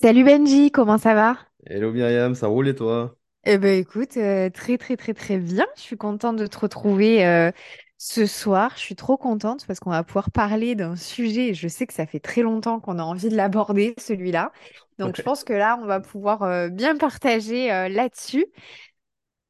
Salut 0.00 0.24
Benji, 0.24 0.70
comment 0.70 0.98
ça 0.98 1.14
va? 1.14 1.38
Hello 1.66 1.92
Myriam, 1.92 2.34
ça 2.34 2.46
roule 2.46 2.68
et 2.68 2.74
toi? 2.74 3.16
Eh 3.46 3.58
ben 3.58 3.78
écoute, 3.78 4.16
euh, 4.16 4.48
très 4.50 4.78
très 4.78 4.96
très 4.96 5.12
très 5.12 5.36
bien. 5.38 5.66
Je 5.76 5.82
suis 5.82 5.96
contente 5.98 6.36
de 6.36 6.46
te 6.46 6.58
retrouver 6.58 7.26
euh, 7.26 7.50
ce 7.98 8.24
soir. 8.26 8.72
Je 8.76 8.80
suis 8.80 8.96
trop 8.96 9.18
contente 9.18 9.66
parce 9.66 9.80
qu'on 9.80 9.90
va 9.90 10.02
pouvoir 10.02 10.30
parler 10.30 10.74
d'un 10.74 10.96
sujet. 10.96 11.52
Je 11.52 11.68
sais 11.68 11.86
que 11.86 11.92
ça 11.92 12.06
fait 12.06 12.20
très 12.20 12.40
longtemps 12.42 12.80
qu'on 12.80 12.98
a 12.98 13.02
envie 13.02 13.28
de 13.28 13.36
l'aborder, 13.36 13.94
celui-là. 13.98 14.50
Donc 14.98 15.16
je 15.16 15.20
Ouais. 15.20 15.24
pense 15.24 15.44
que 15.44 15.52
là, 15.52 15.78
on 15.82 15.84
va 15.86 16.00
pouvoir 16.00 16.42
euh, 16.42 16.68
bien 16.70 16.96
partager 16.96 17.70
euh, 17.70 17.88
là-dessus. 17.90 18.46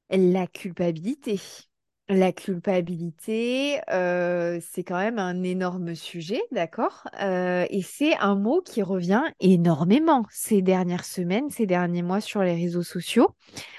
La 0.09 0.47
culpabilité. 0.47 1.39
La 2.11 2.33
culpabilité, 2.33 3.81
c'est 3.89 4.85
quand 4.85 4.99
même 4.99 5.19
un 5.19 5.43
énorme 5.43 5.95
sujet, 5.95 6.43
d'accord? 6.53 7.09
Et 7.19 7.81
c'est 7.83 8.15
un 8.19 8.35
mot 8.35 8.61
qui 8.61 8.83
revient 8.83 9.23
énormément 9.41 10.27
ces 10.29 10.61
dernières 10.61 11.07
semaines, 11.07 11.49
ces 11.49 11.65
derniers 11.65 12.03
mois 12.03 12.21
sur 12.21 12.43
les 12.43 12.55
réseaux 12.55 12.83
sociaux. 12.83 13.35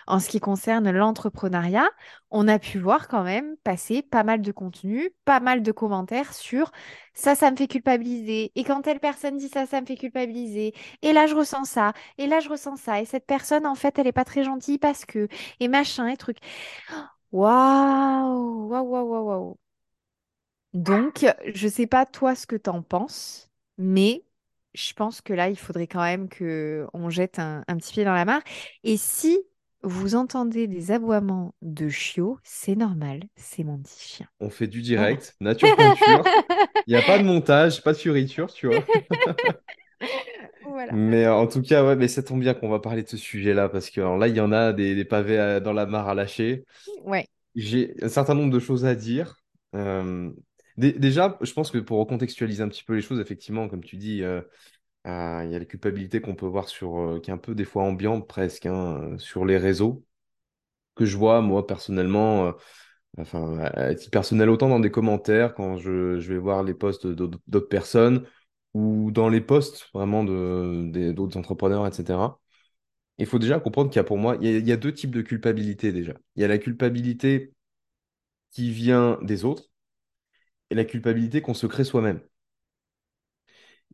En 0.07 0.19
ce 0.19 0.27
qui 0.29 0.39
concerne 0.39 0.89
l'entrepreneuriat, 0.89 1.87
on 2.31 2.47
a 2.47 2.57
pu 2.57 2.79
voir 2.79 3.07
quand 3.07 3.23
même 3.23 3.57
passer 3.63 4.01
pas 4.01 4.23
mal 4.23 4.41
de 4.41 4.51
contenu, 4.51 5.11
pas 5.23 5.39
mal 5.39 5.61
de 5.61 5.71
commentaires 5.71 6.33
sur 6.33 6.71
ça, 7.13 7.35
ça 7.35 7.51
me 7.51 7.55
fait 7.55 7.67
culpabiliser. 7.67 8.51
Et 8.55 8.63
quand 8.63 8.81
telle 8.81 8.99
personne 8.99 9.37
dit 9.37 9.49
ça, 9.49 9.67
ça 9.67 9.79
me 9.81 9.85
fait 9.85 9.95
culpabiliser. 9.97 10.73
Et 11.03 11.13
là, 11.13 11.27
je 11.27 11.35
ressens 11.35 11.65
ça. 11.65 11.93
Et 12.17 12.25
là, 12.25 12.39
je 12.39 12.49
ressens 12.49 12.77
ça. 12.77 13.01
Et 13.01 13.05
cette 13.05 13.25
personne, 13.27 13.67
en 13.67 13.75
fait, 13.75 13.99
elle 13.99 14.07
est 14.07 14.11
pas 14.11 14.25
très 14.25 14.43
gentille 14.43 14.79
parce 14.79 15.05
que 15.05 15.27
et 15.59 15.67
machin 15.67 16.07
et 16.07 16.17
truc. 16.17 16.37
Waouh, 17.31 18.67
waouh, 18.69 18.85
waouh, 18.91 19.07
waouh, 19.11 19.25
waouh. 19.29 19.57
Donc, 20.73 21.25
je 21.53 21.67
sais 21.67 21.87
pas 21.87 22.05
toi 22.05 22.35
ce 22.35 22.45
que 22.47 22.55
t'en 22.55 22.81
penses, 22.81 23.49
mais 23.77 24.25
je 24.73 24.93
pense 24.93 25.21
que 25.21 25.33
là, 25.33 25.49
il 25.49 25.57
faudrait 25.57 25.87
quand 25.87 26.01
même 26.03 26.27
que 26.29 26.85
on 26.93 27.09
jette 27.09 27.39
un, 27.39 27.63
un 27.67 27.77
petit 27.77 27.93
pied 27.93 28.03
dans 28.05 28.13
la 28.13 28.25
mare. 28.25 28.41
Et 28.83 28.97
si 28.97 29.39
vous 29.83 30.15
entendez 30.15 30.67
des 30.67 30.91
aboiements 30.91 31.55
de 31.61 31.87
chiots, 31.89 32.39
c'est 32.43 32.75
normal, 32.75 33.21
c'est 33.37 33.63
mon 33.63 33.77
petit 33.81 33.99
chien. 34.01 34.27
On 34.39 34.49
fait 34.49 34.67
du 34.67 34.81
Voilà. 34.95 35.21
direct, 35.21 35.35
nature 35.41 35.73
peinture. 35.75 36.33
Il 36.87 36.91
n'y 36.91 36.95
a 36.97 37.03
pas 37.03 37.19
de 37.19 37.23
montage, 37.25 37.83
pas 37.83 37.93
de 37.93 37.97
fioriture, 37.97 38.53
tu 38.53 38.67
vois. 38.67 38.85
Voilà. 40.75 40.93
Mais 40.93 41.25
euh, 41.25 41.33
en 41.35 41.47
tout 41.47 41.61
cas, 41.61 41.83
ouais, 41.85 41.95
mais 41.95 42.07
ça 42.07 42.21
tombe 42.23 42.39
bien 42.41 42.53
qu'on 42.53 42.69
va 42.69 42.79
parler 42.79 43.03
de 43.03 43.09
ce 43.09 43.17
sujet-là 43.17 43.69
parce 43.69 43.89
que 43.89 44.01
alors 44.01 44.17
là, 44.17 44.27
il 44.27 44.35
y 44.35 44.39
en 44.39 44.51
a 44.51 44.71
des, 44.73 44.95
des 44.95 45.05
pavés 45.05 45.37
à- 45.39 45.59
dans 45.59 45.73
la 45.73 45.85
mare 45.85 46.07
à 46.09 46.13
lâcher. 46.15 46.65
Ouais. 47.03 47.27
J'ai 47.55 47.95
un 48.03 48.09
certain 48.09 48.35
nombre 48.35 48.53
de 48.53 48.59
choses 48.59 48.85
à 48.85 48.95
dire. 48.95 49.37
Euh, 49.75 50.31
dé- 50.77 50.93
déjà, 50.93 51.37
je 51.41 51.53
pense 51.53 51.71
que 51.71 51.77
pour 51.79 51.99
recontextualiser 51.99 52.63
un 52.63 52.69
petit 52.69 52.83
peu 52.83 52.95
les 52.95 53.01
choses, 53.01 53.19
effectivement, 53.19 53.69
comme 53.69 53.83
tu 53.83 53.97
dis, 53.97 54.23
euh, 54.23 54.41
euh, 55.07 55.43
il 55.45 55.51
y 55.51 55.55
a 55.55 55.59
la 55.59 55.65
culpabilité 55.65 56.21
qu'on 56.21 56.35
peut 56.35 56.47
voir 56.47 56.69
sur, 56.69 56.97
euh, 56.99 57.19
qui 57.21 57.31
est 57.31 57.33
un 57.33 57.37
peu 57.39 57.55
des 57.55 57.65
fois 57.65 57.83
ambiante 57.83 58.27
presque, 58.27 58.65
hein, 58.67 59.13
euh, 59.15 59.17
sur 59.19 59.45
les 59.45 59.57
réseaux, 59.57 60.05
que 60.95 61.05
je 61.05 61.17
vois 61.17 61.41
moi 61.41 61.65
personnellement. 61.67 62.47
euh, 62.47 62.51
Enfin, 63.19 63.59
à 63.59 63.95
titre 63.95 64.11
personnel, 64.11 64.49
autant 64.49 64.69
dans 64.69 64.79
des 64.79 64.91
commentaires, 64.91 65.53
quand 65.55 65.77
je, 65.77 66.19
je 66.19 66.33
vais 66.33 66.39
voir 66.39 66.63
les 66.63 66.73
posts 66.73 67.07
d'autres 67.07 67.67
personnes, 67.69 68.25
ou 68.75 69.11
dans 69.11 69.29
les 69.29 69.41
posts 69.41 69.89
vraiment 69.93 70.23
d'autres 70.25 71.37
entrepreneurs, 71.37 71.87
etc. 71.87 72.39
Il 73.17 73.27
faut 73.27 73.39
déjà 73.39 73.59
comprendre 73.59 73.89
qu'il 73.91 73.99
y 73.99 74.01
a 74.01 74.03
pour 74.05 74.17
moi, 74.17 74.37
il 74.41 74.67
y 74.67 74.71
a, 74.73 74.77
deux 74.77 74.93
types 74.93 75.11
de 75.11 75.21
culpabilité 75.21 75.93
déjà. 75.93 76.13
Il 76.35 76.41
y 76.41 76.45
a 76.45 76.49
la 76.49 76.57
culpabilité 76.59 77.53
qui 78.51 78.71
vient 78.71 79.19
des 79.23 79.45
autres 79.45 79.69
et 80.69 80.75
la 80.75 80.85
culpabilité 80.85 81.41
qu'on 81.41 81.53
se 81.53 81.67
crée 81.67 81.83
soi-même. 81.85 82.21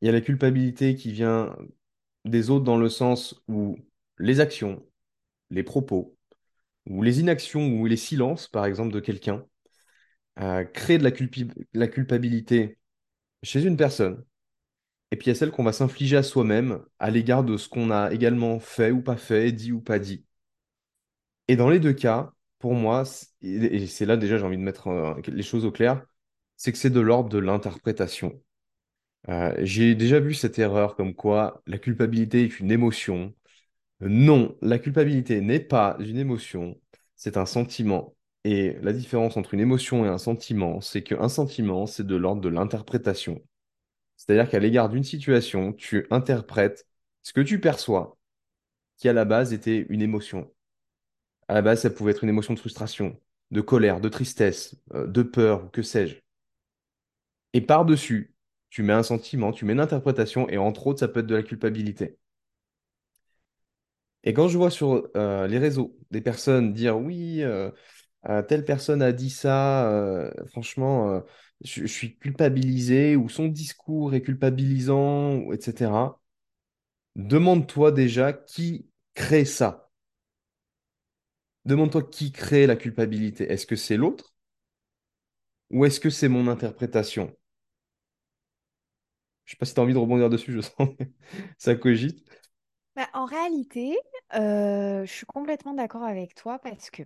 Il 0.02 0.06
y 0.08 0.10
a 0.10 0.12
la 0.12 0.22
culpabilité 0.22 0.96
qui 0.96 1.12
vient 1.12 1.56
des 2.26 2.50
autres 2.50 2.66
dans 2.66 2.78
le 2.78 2.90
sens 2.90 3.42
où 3.48 3.78
les 4.20 4.40
actions, 4.40 4.86
les 5.52 5.64
propos, 5.64 6.18
ou 6.90 7.04
les 7.04 7.20
inactions 7.22 7.68
ou 7.80 7.86
les 7.88 7.98
silences, 7.98 8.48
par 8.48 8.66
exemple, 8.66 8.94
de 8.94 9.00
quelqu'un, 9.00 9.46
euh, 10.40 10.64
créent 10.66 10.98
de 10.98 11.10
la 11.74 11.88
culpabilité 11.88 12.80
chez 13.44 13.64
une 13.64 13.78
personne 13.78 14.24
Et 15.12 15.16
puis 15.18 15.28
il 15.28 15.30
y 15.30 15.32
a 15.32 15.36
celle 15.36 15.52
qu'on 15.52 15.64
va 15.64 15.74
s'infliger 15.74 16.18
à 16.18 16.24
soi-même 16.24 16.84
à 17.00 17.12
l'égard 17.12 17.44
de 17.44 17.58
ce 17.58 17.70
qu'on 17.70 17.92
a 17.92 18.12
également 18.14 18.60
fait 18.60 18.92
ou 18.92 19.02
pas 19.02 19.18
fait, 19.18 19.52
dit 19.52 19.72
ou 19.72 19.82
pas 19.82 20.00
dit. 20.00 20.26
Et 21.48 21.56
dans 21.56 21.70
les 21.70 21.80
deux 21.80 21.94
cas, 21.94 22.34
pour 22.60 22.74
moi, 22.74 23.04
et 23.42 23.88
c'est 23.88 24.06
là 24.06 24.18
déjà 24.18 24.38
j'ai 24.38 24.44
envie 24.46 24.58
de 24.58 24.62
mettre 24.62 24.88
euh, 24.88 25.16
les 25.28 25.44
choses 25.44 25.66
au 25.66 25.72
clair, 25.72 26.06
c'est 26.58 26.72
que 26.72 26.78
c'est 26.78 26.90
de 26.90 27.00
l'ordre 27.00 27.30
de 27.30 27.40
l'interprétation. 27.40 28.42
Euh, 29.30 29.54
j'ai 29.62 29.96
déjà 29.96 30.20
vu 30.20 30.34
cette 30.34 30.60
erreur 30.60 30.96
comme 30.96 31.16
quoi 31.16 31.62
la 31.68 31.78
culpabilité 31.80 32.44
est 32.44 32.60
une 32.60 32.72
émotion. 32.72 33.34
Non, 34.02 34.58
la 34.62 34.80
culpabilité 34.80 35.42
n'est 35.42 35.60
pas 35.62 35.98
une 36.00 36.18
émotion, 36.18 36.80
c'est 37.16 37.38
un 37.38 37.48
sentiment. 37.48 38.16
Et 38.46 38.78
la 38.82 38.94
différence 38.94 39.38
entre 39.38 39.54
une 39.56 39.62
émotion 39.62 40.06
et 40.06 40.10
un 40.10 40.20
sentiment, 40.20 40.82
c'est 40.82 41.04
qu'un 41.04 41.30
sentiment, 41.30 41.88
c'est 41.88 42.08
de 42.08 42.16
l'ordre 42.16 42.42
de 42.42 42.50
l'interprétation. 42.50 43.42
C'est-à-dire 44.22 44.52
qu'à 44.52 44.60
l'égard 44.60 44.88
d'une 44.88 45.04
situation, 45.04 45.74
tu 45.74 46.06
interprètes 46.12 46.86
ce 47.24 47.34
que 47.34 47.42
tu 47.42 47.60
perçois, 47.60 48.20
qui 48.98 49.10
à 49.10 49.14
la 49.14 49.26
base 49.26 49.52
était 49.52 49.88
une 49.90 50.04
émotion. 50.04 50.54
À 51.48 51.56
la 51.56 51.64
base, 51.64 51.82
ça 51.82 51.90
pouvait 51.90 52.12
être 52.12 52.24
une 52.24 52.30
émotion 52.30 52.54
de 52.54 52.60
frustration, 52.60 53.20
de 53.50 53.62
colère, 53.62 54.00
de 54.00 54.10
tristesse, 54.10 54.76
euh, 54.94 55.08
de 55.08 55.24
peur, 55.24 55.72
que 55.72 55.82
sais-je. 55.82 56.18
Et 57.54 57.62
par-dessus, 57.62 58.36
tu 58.70 58.84
mets 58.84 58.94
un 58.94 59.02
sentiment, 59.02 59.52
tu 59.52 59.66
mets 59.66 59.74
une 59.74 59.80
interprétation, 59.80 60.48
et 60.50 60.60
entre 60.60 60.86
autres, 60.86 61.00
ça 61.00 61.08
peut 61.08 61.22
être 61.22 61.26
de 61.26 61.36
la 61.36 61.44
culpabilité. 61.44 62.20
Et 64.24 64.34
quand 64.34 64.48
je 64.48 64.58
vois 64.58 64.70
sur 64.70 65.10
euh, 65.18 65.48
les 65.48 65.58
réseaux 65.58 65.98
des 66.12 66.22
personnes 66.22 66.74
dire 66.74 66.96
oui, 66.96 67.42
euh, 67.42 67.72
telle 68.48 68.66
personne 68.66 69.02
a 69.02 69.14
dit 69.14 69.32
ça, 69.32 70.32
franchement, 70.50 71.24
je, 71.64 71.86
suis 71.86 72.18
culpabilisé, 72.18 73.16
ou 73.16 73.30
son 73.30 73.48
discours 73.48 74.14
est 74.14 74.22
culpabilisant, 74.22 75.52
etc. 75.52 76.20
Demande-toi 77.16 77.92
déjà 77.92 78.34
qui 78.34 78.88
crée 79.14 79.46
ça. 79.46 79.90
Demande-toi 81.66 82.04
qui 82.04 82.32
crée 82.32 82.68
la 82.68 82.76
culpabilité. 82.76 83.52
Est-ce 83.52 83.68
que 83.68 83.76
c'est 83.76 83.98
l'autre 83.98 84.34
ou 85.70 85.86
est-ce 85.86 86.00
que 86.00 86.10
c'est 86.10 86.28
mon 86.28 86.48
interprétation? 86.48 87.34
Je 89.46 89.52
sais 89.52 89.58
pas 89.58 89.66
si 89.66 89.74
tu 89.74 89.80
as 89.80 89.84
envie 89.84 89.94
de 89.94 89.98
rebondir 89.98 90.30
dessus, 90.30 90.52
je 90.52 90.62
sens 90.62 90.90
que 90.98 91.04
ça 91.58 91.76
cogite. 91.76 92.26
Bah, 92.96 93.08
en 93.14 93.26
réalité, 93.26 93.98
euh, 94.36 95.06
je 95.06 95.12
suis 95.12 95.26
complètement 95.26 95.74
d'accord 95.74 96.04
avec 96.04 96.36
toi 96.36 96.60
parce 96.60 96.90
que 96.90 97.04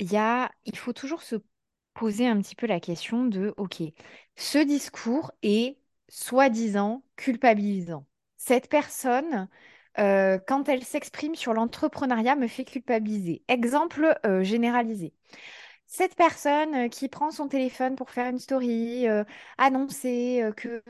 y 0.00 0.16
a, 0.16 0.50
il 0.64 0.76
faut 0.76 0.92
toujours 0.92 1.22
se 1.22 1.36
poser 1.94 2.26
un 2.26 2.40
petit 2.40 2.54
peu 2.54 2.66
la 2.66 2.80
question 2.80 3.24
de, 3.26 3.54
OK, 3.56 3.82
ce 4.36 4.58
discours 4.58 5.32
est 5.42 5.78
soi-disant 6.08 7.02
culpabilisant. 7.16 8.06
Cette 8.36 8.68
personne, 8.68 9.48
euh, 9.98 10.38
quand 10.46 10.68
elle 10.68 10.84
s'exprime 10.84 11.34
sur 11.34 11.54
l'entrepreneuriat, 11.54 12.36
me 12.36 12.48
fait 12.48 12.64
culpabiliser. 12.64 13.42
Exemple 13.48 14.18
euh, 14.26 14.42
généralisé. 14.42 15.14
Cette 15.86 16.16
personne 16.16 16.88
qui 16.88 17.08
prend 17.08 17.30
son 17.30 17.48
téléphone 17.48 17.96
pour 17.96 18.10
faire 18.10 18.28
une 18.30 18.38
story, 18.38 19.06
euh, 19.08 19.24
annoncer 19.58 20.42
que 20.56 20.82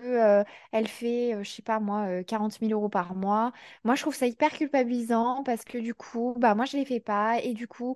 elle 0.72 0.88
fait, 0.88 1.36
je 1.42 1.50
sais 1.50 1.62
pas 1.62 1.80
moi, 1.80 2.06
euh, 2.08 2.22
40 2.22 2.60
000 2.60 2.72
euros 2.72 2.88
par 2.88 3.14
mois. 3.14 3.52
Moi, 3.84 3.94
je 3.94 4.02
trouve 4.02 4.14
ça 4.14 4.26
hyper 4.26 4.50
culpabilisant 4.52 5.42
parce 5.44 5.64
que 5.64 5.78
du 5.78 5.94
coup, 5.94 6.34
bah 6.38 6.54
moi, 6.54 6.64
je 6.64 6.76
les 6.76 6.84
fais 6.84 7.00
pas 7.00 7.38
et 7.42 7.54
du 7.54 7.66
coup, 7.68 7.94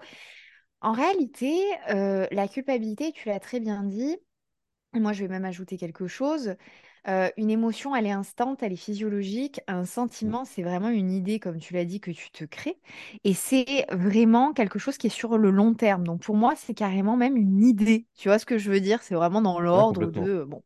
en 0.87 0.93
réalité, 0.93 1.61
euh, 1.91 2.27
la 2.31 2.49
culpabilité, 2.49 3.13
tu 3.13 3.29
l'as 3.29 3.41
très 3.41 3.61
bien 3.61 3.83
dit, 3.85 4.17
moi 4.95 5.13
je 5.13 5.23
vais 5.25 5.29
même 5.29 5.45
ajouter 5.47 5.79
quelque 5.79 6.07
chose. 6.09 6.57
Euh, 7.09 7.31
une 7.39 7.51
émotion, 7.51 7.97
elle 7.97 8.07
est 8.07 8.13
instante, 8.13 8.63
elle 8.63 8.73
est 8.73 8.77
physiologique. 8.77 9.61
Un 9.69 9.85
sentiment, 9.87 10.45
c'est 10.45 10.63
vraiment 10.63 10.89
une 10.91 11.13
idée, 11.13 11.41
comme 11.41 11.59
tu 11.61 11.75
l'as 11.75 11.85
dit, 11.87 12.01
que 12.01 12.11
tu 12.13 12.31
te 12.33 12.45
crées. 12.45 12.79
Et 13.25 13.35
c'est 13.35 13.87
vraiment 13.93 14.53
quelque 14.55 14.79
chose 14.81 14.99
qui 14.99 15.09
est 15.09 15.11
sur 15.11 15.39
le 15.39 15.51
long 15.51 15.75
terme. 15.75 16.05
Donc 16.07 16.23
pour 16.23 16.37
moi, 16.37 16.55
c'est 16.57 16.75
carrément 16.75 17.17
même 17.17 17.37
une 17.37 17.65
idée. 17.65 18.07
Tu 18.17 18.29
vois 18.29 18.39
ce 18.41 18.47
que 18.47 18.59
je 18.59 18.71
veux 18.71 18.81
dire? 18.81 19.03
C'est 19.03 19.15
vraiment 19.17 19.43
dans 19.43 19.61
Ouais, 19.73 19.85
l'ordre 19.85 20.11
complètement. 20.11 20.13
de... 20.13 20.45
Bon. 20.45 20.63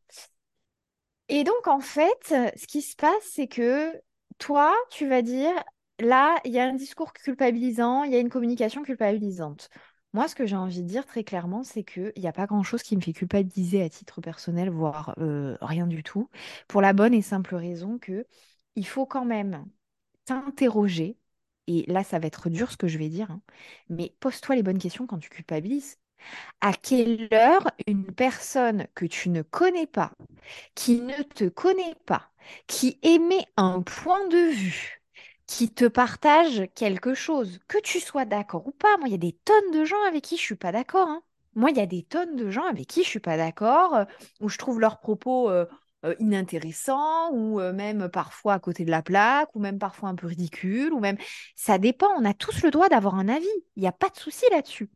Et 1.29 1.43
donc, 1.43 1.67
en 1.67 1.79
fait, 1.79 2.19
ce 2.57 2.67
qui 2.67 2.81
se 2.81 2.95
passe, 2.95 3.23
c'est 3.23 3.47
que 3.47 3.93
toi, 4.37 4.73
tu 4.91 5.07
vas 5.07 5.21
dire, 5.21 5.51
là, 5.99 6.37
il 6.45 6.51
y 6.51 6.59
a 6.59 6.65
un 6.65 6.73
discours 6.73 7.13
culpabilisant, 7.13 8.03
il 8.03 8.11
y 8.11 8.15
a 8.15 8.19
une 8.19 8.29
communication 8.29 8.83
culpabilisante. 8.83 9.69
Moi, 10.13 10.27
ce 10.27 10.35
que 10.35 10.45
j'ai 10.45 10.55
envie 10.57 10.81
de 10.83 10.87
dire 10.87 11.05
très 11.05 11.23
clairement, 11.23 11.63
c'est 11.63 11.83
qu'il 11.83 12.11
n'y 12.17 12.27
a 12.27 12.33
pas 12.33 12.45
grand-chose 12.45 12.83
qui 12.83 12.95
me 12.97 13.01
fait 13.01 13.13
culpabiliser 13.13 13.81
à 13.81 13.89
titre 13.89 14.19
personnel, 14.21 14.69
voire 14.69 15.15
rien 15.61 15.87
du 15.87 16.03
tout, 16.03 16.29
pour 16.67 16.81
la 16.81 16.93
bonne 16.93 17.13
et 17.13 17.21
simple 17.21 17.55
raison 17.55 17.97
que 17.97 18.25
il 18.75 18.85
faut 18.87 19.05
quand 19.05 19.25
même 19.25 19.65
t'interroger, 20.25 21.17
et 21.67 21.85
là, 21.91 22.03
ça 22.03 22.19
va 22.19 22.27
être 22.27 22.49
dur 22.49 22.71
ce 22.71 22.77
que 22.77 22.87
je 22.87 22.97
vais 22.97 23.09
dire, 23.09 23.31
hein, 23.31 23.41
mais 23.89 24.15
pose-toi 24.19 24.55
les 24.55 24.63
bonnes 24.63 24.79
questions 24.79 25.07
quand 25.07 25.19
tu 25.19 25.29
culpabilises. 25.29 25.97
À 26.61 26.73
quelle 26.73 27.29
heure 27.33 27.71
une 27.87 28.05
personne 28.13 28.87
que 28.95 29.05
tu 29.05 29.29
ne 29.29 29.41
connais 29.43 29.87
pas, 29.87 30.13
qui 30.75 31.01
ne 31.01 31.23
te 31.23 31.49
connaît 31.49 31.95
pas, 32.05 32.31
qui 32.67 32.99
émet 33.03 33.45
un 33.57 33.81
point 33.81 34.27
de 34.29 34.51
vue, 34.53 35.00
qui 35.51 35.69
te 35.69 35.83
partagent 35.83 36.63
quelque 36.75 37.13
chose, 37.13 37.59
que 37.67 37.77
tu 37.79 37.99
sois 37.99 38.23
d'accord 38.23 38.65
ou 38.67 38.71
pas. 38.71 38.95
Moi, 38.99 39.09
il 39.09 39.11
y 39.11 39.15
a 39.15 39.17
des 39.17 39.33
tonnes 39.33 39.71
de 39.73 39.83
gens 39.83 40.01
avec 40.07 40.23
qui 40.23 40.37
je 40.37 40.41
suis 40.41 40.55
pas 40.55 40.71
d'accord. 40.71 41.09
hein. 41.09 41.21
Moi, 41.55 41.71
il 41.71 41.77
y 41.77 41.81
a 41.81 41.85
des 41.85 42.03
tonnes 42.03 42.37
de 42.37 42.49
gens 42.49 42.63
avec 42.63 42.87
qui 42.87 43.03
je 43.03 43.09
suis 43.09 43.19
pas 43.19 43.35
d'accord, 43.35 43.93
euh, 43.95 44.05
où 44.39 44.47
je 44.47 44.57
trouve 44.57 44.79
leurs 44.79 45.01
propos 45.01 45.49
euh, 45.49 45.65
euh, 46.05 46.15
inintéressants, 46.19 47.33
ou 47.33 47.59
même 47.59 48.07
parfois 48.07 48.53
à 48.53 48.59
côté 48.59 48.85
de 48.85 48.91
la 48.91 49.01
plaque, 49.01 49.53
ou 49.53 49.59
même 49.59 49.77
parfois 49.77 50.07
un 50.07 50.15
peu 50.15 50.25
ridicules, 50.27 50.93
ou 50.93 51.01
même... 51.01 51.17
Ça 51.57 51.77
dépend, 51.77 52.07
on 52.17 52.23
a 52.23 52.33
tous 52.33 52.63
le 52.63 52.71
droit 52.71 52.87
d'avoir 52.87 53.15
un 53.15 53.27
avis. 53.27 53.45
Il 53.75 53.81
n'y 53.81 53.89
a 53.89 53.91
pas 53.91 54.07
de 54.07 54.15
souci 54.15 54.45
là-dessus. 54.51 54.89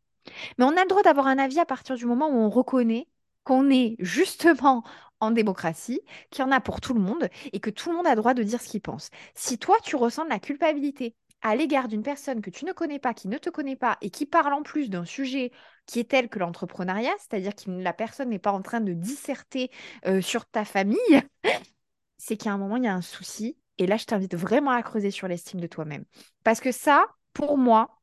Mais 0.58 0.64
on 0.64 0.78
a 0.78 0.84
le 0.84 0.88
droit 0.88 1.04
d'avoir 1.04 1.28
un 1.28 1.38
avis 1.38 1.60
à 1.60 1.66
partir 1.66 1.98
du 1.98 2.06
moment 2.06 2.30
où 2.30 2.38
on 2.38 2.50
reconnaît 2.50 3.08
qu'on 3.46 3.70
est 3.70 3.96
justement 4.00 4.84
en 5.22 5.32
démocratie, 5.32 6.02
qu'il 6.30 6.44
y 6.44 6.48
en 6.48 6.52
a 6.52 6.60
pour 6.60 6.82
tout 6.82 6.94
le 6.94 7.00
monde 7.00 7.30
et 7.54 7.62
que 7.62 7.70
tout 7.70 7.90
le 7.90 7.96
monde 7.96 8.08
a 8.08 8.16
droit 8.16 8.34
de 8.34 8.44
dire 8.44 8.62
ce 8.62 8.68
qu'il 8.68 8.82
pense. 8.82 9.10
Si 9.34 9.58
toi, 9.58 9.78
tu 9.84 9.96
ressens 9.96 10.26
de 10.26 10.30
la 10.30 10.40
culpabilité 10.40 11.16
à 11.42 11.56
l'égard 11.56 11.88
d'une 11.88 12.04
personne 12.04 12.42
que 12.42 12.50
tu 12.50 12.66
ne 12.66 12.74
connais 12.74 13.00
pas, 13.00 13.14
qui 13.14 13.28
ne 13.28 13.38
te 13.38 13.50
connaît 13.50 13.76
pas 13.76 13.98
et 14.02 14.10
qui 14.10 14.26
parle 14.26 14.54
en 14.54 14.64
plus 14.64 14.90
d'un 14.90 15.06
sujet 15.06 15.52
qui 15.86 16.00
est 16.00 16.10
tel 16.10 16.28
que 16.28 16.40
l'entrepreneuriat, 16.40 17.14
c'est-à-dire 17.20 17.56
que 17.56 17.70
la 17.70 17.94
personne 17.94 18.30
n'est 18.30 18.40
pas 18.40 18.52
en 18.52 18.62
train 18.62 18.82
de 18.82 18.94
disserter 18.94 19.70
euh, 20.08 20.22
sur 20.22 20.46
ta 20.48 20.66
famille, 20.66 21.22
c'est 22.18 22.38
qu'à 22.38 22.52
un 22.52 22.58
moment, 22.58 22.78
il 22.78 22.84
y 22.84 22.88
a 22.88 22.96
un 22.96 23.02
souci. 23.02 23.58
Et 23.78 23.88
là, 23.88 23.98
je 23.98 24.06
t'invite 24.06 24.36
vraiment 24.36 24.72
à 24.72 24.82
creuser 24.82 25.12
sur 25.12 25.28
l'estime 25.28 25.60
de 25.60 25.68
toi-même. 25.68 26.06
Parce 26.44 26.62
que 26.62 26.72
ça, 26.72 27.06
pour 27.34 27.58
moi, 27.58 28.02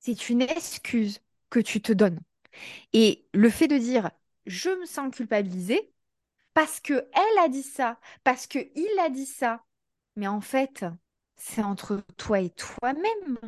c'est 0.00 0.28
une 0.28 0.42
excuse 0.42 1.20
que 1.50 1.60
tu 1.60 1.80
te 1.80 1.92
donnes. 1.92 2.20
Et 2.92 3.26
le 3.34 3.50
fait 3.50 3.68
de 3.68 3.78
dire 3.78 4.10
je 4.46 4.70
me 4.70 4.86
sens 4.86 5.14
culpabilisée 5.14 5.92
parce 6.54 6.80
que 6.80 6.94
elle 6.94 7.38
a 7.44 7.48
dit 7.48 7.62
ça, 7.62 7.98
parce 8.24 8.46
que 8.46 8.58
il 8.74 8.98
a 9.00 9.10
dit 9.10 9.26
ça, 9.26 9.64
mais 10.16 10.28
en 10.28 10.40
fait, 10.40 10.84
c'est 11.36 11.62
entre 11.62 12.02
toi 12.16 12.40
et 12.40 12.50
toi-même. 12.50 13.38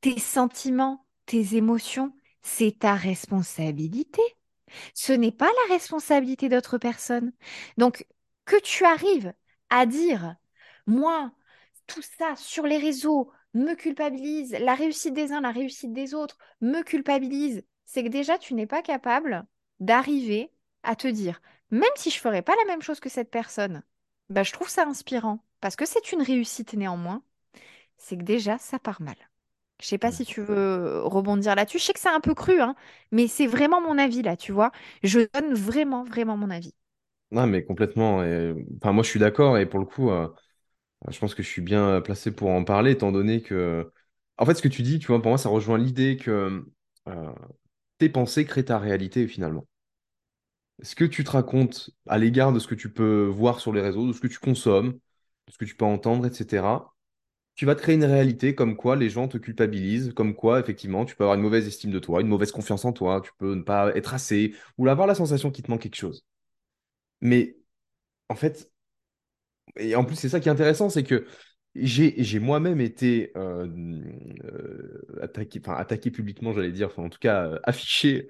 Tes 0.00 0.18
sentiments, 0.18 1.06
tes 1.26 1.56
émotions, 1.56 2.12
c'est 2.42 2.80
ta 2.80 2.94
responsabilité. 2.94 4.22
Ce 4.94 5.12
n'est 5.12 5.32
pas 5.32 5.50
la 5.68 5.74
responsabilité 5.74 6.48
d'autres 6.48 6.78
personnes. 6.78 7.32
Donc, 7.76 8.06
que 8.44 8.60
tu 8.60 8.84
arrives 8.84 9.32
à 9.70 9.86
dire, 9.86 10.36
moi, 10.86 11.32
tout 11.86 12.02
ça 12.02 12.34
sur 12.36 12.66
les 12.66 12.78
réseaux 12.78 13.30
me 13.54 13.74
culpabilise, 13.74 14.52
la 14.60 14.74
réussite 14.74 15.14
des 15.14 15.32
uns, 15.32 15.40
la 15.40 15.50
réussite 15.52 15.92
des 15.92 16.14
autres 16.14 16.38
me 16.60 16.82
culpabilise, 16.82 17.64
c'est 17.92 18.02
que 18.04 18.08
déjà, 18.08 18.38
tu 18.38 18.54
n'es 18.54 18.66
pas 18.66 18.82
capable 18.82 19.44
d'arriver 19.80 20.50
à 20.82 20.96
te 20.96 21.08
dire, 21.08 21.42
même 21.70 21.90
si 21.96 22.10
je 22.10 22.18
ferais 22.18 22.42
pas 22.42 22.54
la 22.56 22.64
même 22.64 22.82
chose 22.82 23.00
que 23.00 23.10
cette 23.10 23.30
personne, 23.30 23.82
bah, 24.30 24.42
je 24.42 24.52
trouve 24.52 24.68
ça 24.70 24.86
inspirant, 24.86 25.44
parce 25.60 25.76
que 25.76 25.84
c'est 25.86 26.12
une 26.12 26.22
réussite 26.22 26.72
néanmoins, 26.74 27.22
c'est 27.98 28.16
que 28.16 28.22
déjà, 28.24 28.58
ça 28.58 28.78
part 28.78 29.02
mal. 29.02 29.16
Je 29.82 29.86
sais 29.88 29.98
pas 29.98 30.12
si 30.12 30.24
tu 30.24 30.40
veux 30.40 31.02
rebondir 31.02 31.54
là-dessus. 31.54 31.78
Je 31.78 31.84
sais 31.84 31.92
que 31.92 32.00
c'est 32.00 32.08
un 32.08 32.20
peu 32.20 32.34
cru, 32.34 32.60
hein, 32.62 32.76
mais 33.10 33.28
c'est 33.28 33.46
vraiment 33.46 33.80
mon 33.82 33.98
avis 33.98 34.22
là, 34.22 34.36
tu 34.36 34.52
vois. 34.52 34.72
Je 35.02 35.20
donne 35.34 35.54
vraiment, 35.54 36.04
vraiment 36.04 36.36
mon 36.36 36.50
avis. 36.50 36.74
Non, 37.32 37.46
mais 37.46 37.64
complètement. 37.64 38.18
Enfin, 38.76 38.92
moi, 38.92 39.02
je 39.02 39.08
suis 39.08 39.20
d'accord. 39.20 39.58
Et 39.58 39.66
pour 39.66 39.80
le 39.80 39.86
coup, 39.86 40.10
euh, 40.10 40.28
je 41.10 41.18
pense 41.18 41.34
que 41.34 41.42
je 41.42 41.48
suis 41.48 41.62
bien 41.62 42.00
placé 42.02 42.32
pour 42.32 42.50
en 42.50 42.64
parler, 42.64 42.92
étant 42.92 43.12
donné 43.12 43.42
que. 43.42 43.92
En 44.38 44.46
fait, 44.46 44.54
ce 44.54 44.62
que 44.62 44.68
tu 44.68 44.82
dis, 44.82 44.98
tu 44.98 45.08
vois, 45.08 45.22
pour 45.22 45.30
moi, 45.30 45.38
ça 45.38 45.48
rejoint 45.50 45.78
l'idée 45.78 46.16
que 46.16 46.64
euh, 47.08 47.32
tes 48.02 48.08
pensées 48.08 48.44
créent 48.44 48.64
ta 48.64 48.80
réalité, 48.80 49.28
finalement. 49.28 49.64
Ce 50.82 50.96
que 50.96 51.04
tu 51.04 51.22
te 51.22 51.30
racontes 51.30 51.90
à 52.08 52.18
l'égard 52.18 52.52
de 52.52 52.58
ce 52.58 52.66
que 52.66 52.74
tu 52.74 52.92
peux 52.92 53.26
voir 53.26 53.60
sur 53.60 53.72
les 53.72 53.80
réseaux, 53.80 54.08
de 54.08 54.12
ce 54.12 54.20
que 54.20 54.26
tu 54.26 54.40
consommes, 54.40 54.94
de 55.46 55.52
ce 55.52 55.58
que 55.58 55.64
tu 55.64 55.76
peux 55.76 55.84
entendre, 55.84 56.26
etc., 56.26 56.96
tu 57.54 57.66
vas 57.66 57.76
te 57.76 57.82
créer 57.82 57.94
une 57.94 58.04
réalité 58.04 58.54
comme 58.56 58.76
quoi 58.76 58.96
les 58.96 59.08
gens 59.10 59.28
te 59.28 59.38
culpabilisent, 59.38 60.12
comme 60.14 60.34
quoi, 60.34 60.58
effectivement, 60.58 61.04
tu 61.04 61.14
peux 61.14 61.24
avoir 61.24 61.36
une 61.36 61.42
mauvaise 61.42 61.68
estime 61.68 61.92
de 61.92 62.00
toi, 62.00 62.20
une 62.22 62.26
mauvaise 62.28 62.50
confiance 62.50 62.84
en 62.84 62.92
toi, 62.92 63.20
tu 63.22 63.30
peux 63.38 63.54
ne 63.54 63.62
pas 63.62 63.94
être 63.96 64.14
assez, 64.14 64.54
ou 64.78 64.88
avoir 64.88 65.06
la 65.06 65.14
sensation 65.14 65.50
qu'il 65.52 65.64
te 65.64 65.70
manque 65.70 65.82
quelque 65.82 65.96
chose. 65.96 66.24
Mais 67.20 67.56
en 68.28 68.36
fait, 68.36 68.70
et 69.76 69.94
en 69.96 70.04
plus, 70.04 70.16
c'est 70.16 70.28
ça 70.28 70.40
qui 70.40 70.48
est 70.48 70.52
intéressant, 70.52 70.90
c'est 70.90 71.04
que 71.04 71.26
j'ai 71.74 72.22
j'ai 72.22 72.38
moi-même 72.38 72.80
été 72.80 73.32
euh, 73.36 73.66
euh, 74.44 75.18
attaqué, 75.22 75.60
enfin 75.64 75.74
attaqué 75.74 76.10
publiquement, 76.10 76.52
j'allais 76.52 76.72
dire, 76.72 76.88
enfin 76.88 77.04
en 77.04 77.08
tout 77.08 77.18
cas 77.18 77.46
euh, 77.46 77.58
affiché 77.64 78.28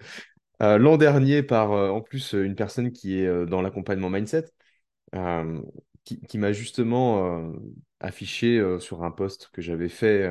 l'an 0.61 0.97
dernier 0.97 1.43
par 1.43 1.73
en 1.73 2.01
plus 2.01 2.35
une 2.35 2.55
personne 2.55 2.93
qui 2.93 3.19
est 3.19 3.47
dans 3.47 3.63
l'accompagnement 3.63 4.09
mindset, 4.09 4.45
qui, 6.05 6.39
m'a 6.39 6.53
justement 6.53 7.53
affiché 7.99 8.65
sur 8.79 9.03
un 9.03 9.11
post 9.11 9.51
que 9.53 9.61
j'avais 9.61 9.89
fait, 9.89 10.31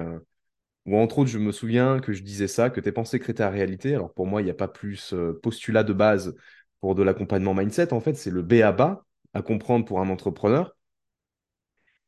où 0.86 0.96
entre 0.96 1.19
autres 1.19 1.30
je 1.30 1.38
me 1.38 1.52
souviens 1.52 2.00
que 2.00 2.13
je 2.13 2.24
disais 2.24 2.48
ça, 2.48 2.69
que 2.69 2.80
tes 2.80 2.94
pensées 2.94 3.19
créent 3.19 3.34
ta 3.34 3.50
réalité. 3.50 3.94
Alors 3.94 4.13
pour 4.13 4.25
moi, 4.25 4.42
il 4.42 4.46
n'y 4.46 4.52
a 4.52 4.54
pas 4.54 4.69
plus 4.69 5.13
postulat 5.44 5.84
de 5.84 5.92
base 5.92 6.34
pour 6.80 6.96
de 6.96 7.04
l'accompagnement 7.04 7.54
mindset, 7.54 7.92
en 7.92 8.00
fait, 8.00 8.13
c'est 8.13 8.31
le 8.31 8.42
B 8.42 8.54
à 8.63 8.72
bas 8.72 9.06
à 9.34 9.42
comprendre 9.42 9.84
pour 9.84 10.00
un 10.00 10.10
entrepreneur. 10.10 10.78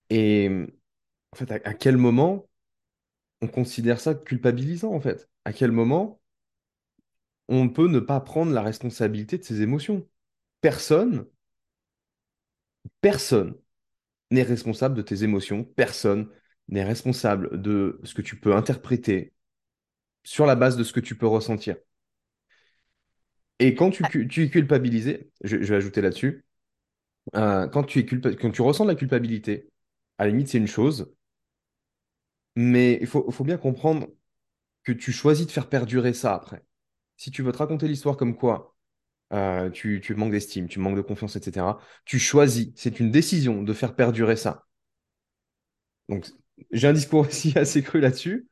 Et 0.09 0.49
en 1.33 1.35
fait, 1.35 1.51
à, 1.51 1.73
quel 1.73 1.97
moment 1.97 2.47
on 3.41 3.47
considère 3.47 3.99
ça 3.99 4.13
culpabilisant, 4.13 4.93
en 4.93 5.01
fait? 5.01 5.27
À 5.45 5.51
quel 5.51 5.71
moment 5.71 6.21
on 7.47 7.69
peut 7.69 7.87
ne 7.87 7.99
pas 7.99 8.19
prendre 8.19 8.51
la 8.51 8.61
responsabilité 8.61 9.39
de 9.39 9.43
ses 9.43 9.63
émotions? 9.63 10.07
Personne, 10.61 11.25
personne 13.01 13.55
n'est 14.29 14.43
responsable 14.43 14.93
de 14.93 15.01
tes 15.01 15.23
émotions, 15.23 15.63
personne 15.63 16.29
n'est 16.67 16.83
responsable 16.83 17.59
de 17.59 17.99
ce 18.03 18.13
que 18.13 18.21
tu 18.21 18.39
peux 18.39 18.53
interpréter 18.53 19.33
sur 20.23 20.45
la 20.45 20.55
base 20.55 20.77
de 20.77 20.83
ce 20.83 20.93
que 20.93 20.99
tu 20.99 21.17
peux 21.17 21.25
ressentir. 21.25 21.77
Et 23.57 23.73
quand 23.73 23.89
tu, 23.89 24.03
es 24.43 24.49
culpabilisé, 24.51 25.31
je, 25.43 25.57
vais 25.57 25.75
ajouter 25.77 26.01
là-dessus, 26.01 26.45
euh, 27.35 27.67
quand 27.69 27.85
tu 27.85 28.61
ressens 28.61 28.83
de 28.85 28.89
la 28.89 28.95
culpabilité, 28.95 29.71
à 30.19 30.25
la 30.25 30.29
limite, 30.29 30.49
c'est 30.49 30.59
une 30.59 30.67
chose, 30.67 31.11
mais 32.55 32.97
il 33.01 33.07
faut, 33.07 33.29
faut 33.31 33.43
bien 33.43 33.57
comprendre 33.57 34.07
que 34.83 34.91
tu 34.91 35.11
choisis 35.11 35.47
de 35.47 35.51
faire 35.51 35.69
perdurer 35.69 36.13
ça 36.13 36.35
après. 36.35 36.63
Si 37.17 37.31
tu 37.31 37.43
veux 37.43 37.51
te 37.51 37.57
raconter 37.59 37.87
l'histoire 37.87 38.17
comme 38.17 38.35
quoi 38.37 38.75
euh, 39.33 39.69
tu, 39.71 40.01
tu 40.03 40.15
manques 40.15 40.31
d'estime, 40.31 40.67
tu 40.69 40.79
manques 40.79 40.97
de 40.97 41.01
confiance, 41.01 41.35
etc., 41.37 41.79
tu 42.05 42.19
choisis, 42.19 42.69
c'est 42.75 42.99
une 42.99 43.11
décision 43.11 43.63
de 43.63 43.73
faire 43.73 43.95
perdurer 43.95 44.37
ça. 44.37 44.65
Donc, 46.09 46.27
j'ai 46.71 46.87
un 46.87 46.93
discours 46.93 47.21
aussi 47.27 47.57
assez 47.57 47.83
cru 47.83 47.99
là-dessus. 47.99 48.47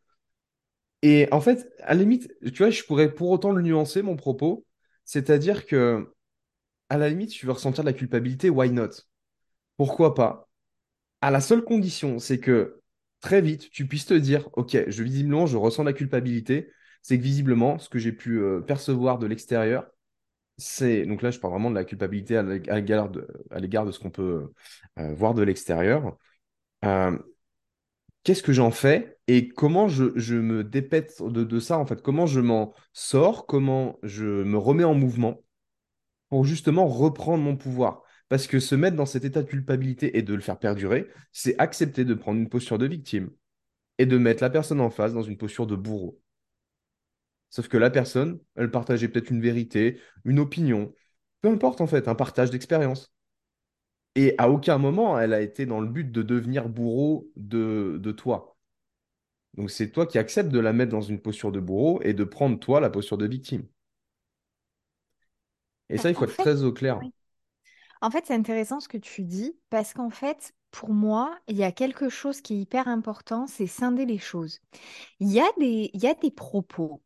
Et 1.02 1.28
en 1.32 1.42
fait, 1.42 1.68
à 1.82 1.94
la 1.96 2.02
limite, 2.02 2.32
tu 2.44 2.58
vois, 2.60 2.70
je 2.70 2.84
pourrais 2.84 3.14
pour 3.14 3.30
autant 3.32 3.52
le 3.52 3.62
nuancer, 3.62 4.02
mon 4.02 4.16
propos, 4.16 4.66
c'est-à-dire 5.06 5.66
que, 5.66 6.14
à 6.90 6.98
la 6.98 7.10
limite, 7.10 7.32
tu 7.32 7.46
veux 7.48 7.54
ressentir 7.54 7.84
de 7.84 7.90
la 7.90 7.94
culpabilité, 7.94 8.50
why 8.52 8.72
not? 8.72 8.90
Pourquoi 9.78 10.16
pas? 10.16 10.50
À 11.22 11.32
la 11.32 11.42
seule 11.42 11.64
condition, 11.64 12.20
c'est 12.20 12.40
que 12.40 12.81
très 13.22 13.42
vite, 13.42 13.70
tu 13.72 13.88
puisses 13.88 14.06
te 14.06 14.14
dire, 14.14 14.50
OK, 14.54 14.78
je 14.88 15.04
visiblement, 15.04 15.46
je 15.46 15.58
ressens 15.58 15.84
la 15.84 15.94
culpabilité. 15.94 16.70
C'est 17.04 17.18
que 17.18 17.24
visiblement, 17.24 17.80
ce 17.80 17.90
que 17.90 18.00
j'ai 18.00 18.12
pu 18.12 18.40
euh, 18.42 18.62
percevoir 18.62 19.18
de 19.20 19.26
l'extérieur, 19.28 19.88
c'est, 20.58 21.06
donc 21.06 21.22
là, 21.24 21.32
je 21.32 21.40
parle 21.40 21.54
vraiment 21.54 21.72
de 21.72 21.76
la 21.76 21.86
culpabilité 21.86 22.38
à 22.38 22.44
l'ég- 22.44 22.70
à 22.72 22.76
l'égard 22.80 23.10
de, 23.12 23.92
ce 23.92 24.00
qu'on 24.00 24.12
peut 24.12 24.52
euh, 25.00 25.14
voir 25.16 25.34
de 25.36 25.44
l'extérieur. 25.44 26.18
Euh, 26.86 27.18
qu'est-ce 28.24 28.44
que 28.44 28.54
j'en 28.54 28.72
fais 28.72 29.18
et 29.28 29.48
comment 29.50 29.88
je, 29.88 30.36
me 30.36 30.64
dépête 30.64 31.22
de, 31.22 31.44
de 31.44 31.60
ça, 31.60 31.78
en 31.78 31.86
fait? 31.86 32.02
Comment 32.02 32.26
je 32.26 32.40
m'en 32.40 32.74
sors? 32.94 33.46
Comment 33.48 33.98
je 34.04 34.26
me 34.26 34.58
remets 34.58 34.84
en 34.84 34.94
mouvement? 34.96 35.42
pour 36.30 36.46
justement 36.46 36.88
reprendre 36.88 37.44
mon 37.44 37.58
pouvoir? 37.58 38.04
Parce 38.32 38.48
que 38.48 38.62
se 38.62 38.76
mettre 38.76 38.96
dans 38.96 39.06
cet 39.06 39.26
état 39.26 39.44
de 39.44 39.48
culpabilité 39.50 40.18
et 40.18 40.22
de 40.22 40.34
le 40.34 40.40
faire 40.40 40.58
perdurer, 40.58 41.10
c'est 41.34 41.60
accepter 41.60 42.06
de 42.06 42.14
prendre 42.14 42.40
une 42.40 42.48
posture 42.48 42.78
de 42.78 42.86
victime 42.86 43.30
et 43.98 44.06
de 44.06 44.18
mettre 44.18 44.42
la 44.42 44.50
personne 44.50 44.80
en 44.80 44.90
face 44.90 45.12
dans 45.14 45.22
une 45.22 45.36
posture 45.36 45.68
de 45.68 45.76
bourreau. 45.76 46.22
Sauf 47.50 47.68
que 47.68 47.76
la 47.76 47.90
personne, 47.90 48.40
elle 48.56 48.72
partageait 48.72 49.10
peut-être 49.10 49.32
une 49.32 49.42
vérité, 49.42 50.00
une 50.24 50.40
opinion, 50.40 50.96
peu 51.42 51.50
importe 51.50 51.82
en 51.82 51.88
fait, 51.88 52.08
un 52.08 52.16
partage 52.16 52.52
d'expérience. 52.52 53.14
Et 54.16 54.34
à 54.38 54.50
aucun 54.50 54.78
moment, 54.78 55.20
elle 55.20 55.34
a 55.34 55.42
été 55.42 55.66
dans 55.66 55.82
le 55.82 55.88
but 55.90 56.10
de 56.10 56.22
devenir 56.22 56.70
bourreau 56.70 57.30
de, 57.36 57.98
de 58.02 58.12
toi. 58.14 58.58
Donc 59.56 59.72
c'est 59.72 59.92
toi 59.92 60.06
qui 60.08 60.18
acceptes 60.20 60.52
de 60.52 60.60
la 60.60 60.72
mettre 60.72 60.94
dans 60.94 61.02
une 61.02 61.20
posture 61.20 61.52
de 61.52 61.60
bourreau 61.60 62.02
et 62.02 62.14
de 62.14 62.24
prendre 62.24 62.58
toi 62.58 62.80
la 62.80 62.90
posture 62.90 63.18
de 63.18 63.28
victime. 63.28 63.68
Et 65.90 65.98
ça, 65.98 66.10
il 66.10 66.16
faut 66.16 66.24
être 66.24 66.38
très 66.38 66.64
au 66.64 66.72
clair. 66.72 66.98
oui. 67.00 67.12
En 68.02 68.10
fait, 68.10 68.26
c'est 68.26 68.34
intéressant 68.34 68.80
ce 68.80 68.88
que 68.88 68.98
tu 68.98 69.24
dis 69.24 69.56
parce 69.70 69.94
qu'en 69.94 70.10
fait, 70.10 70.54
pour 70.72 70.90
moi, 70.90 71.38
il 71.48 71.56
y 71.56 71.64
a 71.64 71.72
quelque 71.72 72.10
chose 72.10 72.42
qui 72.42 72.56
est 72.56 72.62
hyper 72.62 72.88
important, 72.88 73.46
c'est 73.46 73.68
scinder 73.68 74.06
les 74.06 74.18
choses. 74.18 74.60
Il 75.20 75.32
y 75.32 75.40
a 75.40 75.52
des, 75.60 76.32
propos, 76.32 77.02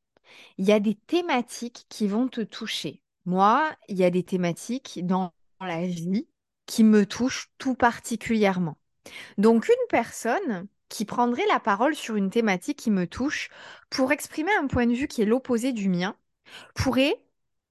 il 0.58 0.66
y 0.66 0.72
a 0.72 0.80
des 0.80 0.96
thématiques 0.96 1.86
qui 1.90 2.08
vont 2.08 2.28
te 2.28 2.42
toucher. 2.42 3.02
Moi, 3.26 3.76
il 3.90 3.98
y 3.98 4.04
a 4.06 4.10
des 4.10 4.24
thématiques 4.24 5.06
dans 5.06 5.34
la 5.60 5.86
vie 5.86 6.28
qui 6.66 6.84
me 6.84 7.06
touchent 7.06 7.50
tout 7.58 7.76
particulièrement. 7.76 8.78
Donc 9.38 9.68
une 9.68 9.88
personne 9.90 10.68
qui 10.90 11.06
prendrait 11.06 11.46
la 11.48 11.60
parole 11.60 11.96
sur 11.96 12.16
une 12.16 12.30
thématique 12.30 12.78
qui 12.78 12.92
me 12.92 13.08
touche 13.08 13.50
pour 13.90 14.12
exprimer 14.12 14.52
un 14.56 14.68
point 14.68 14.88
de 14.88 14.94
vue 14.94 15.08
qui 15.08 15.22
est 15.22 15.26
l'opposé 15.26 15.74
du 15.74 15.90
mien, 15.90 16.16
pourrait 16.76 17.22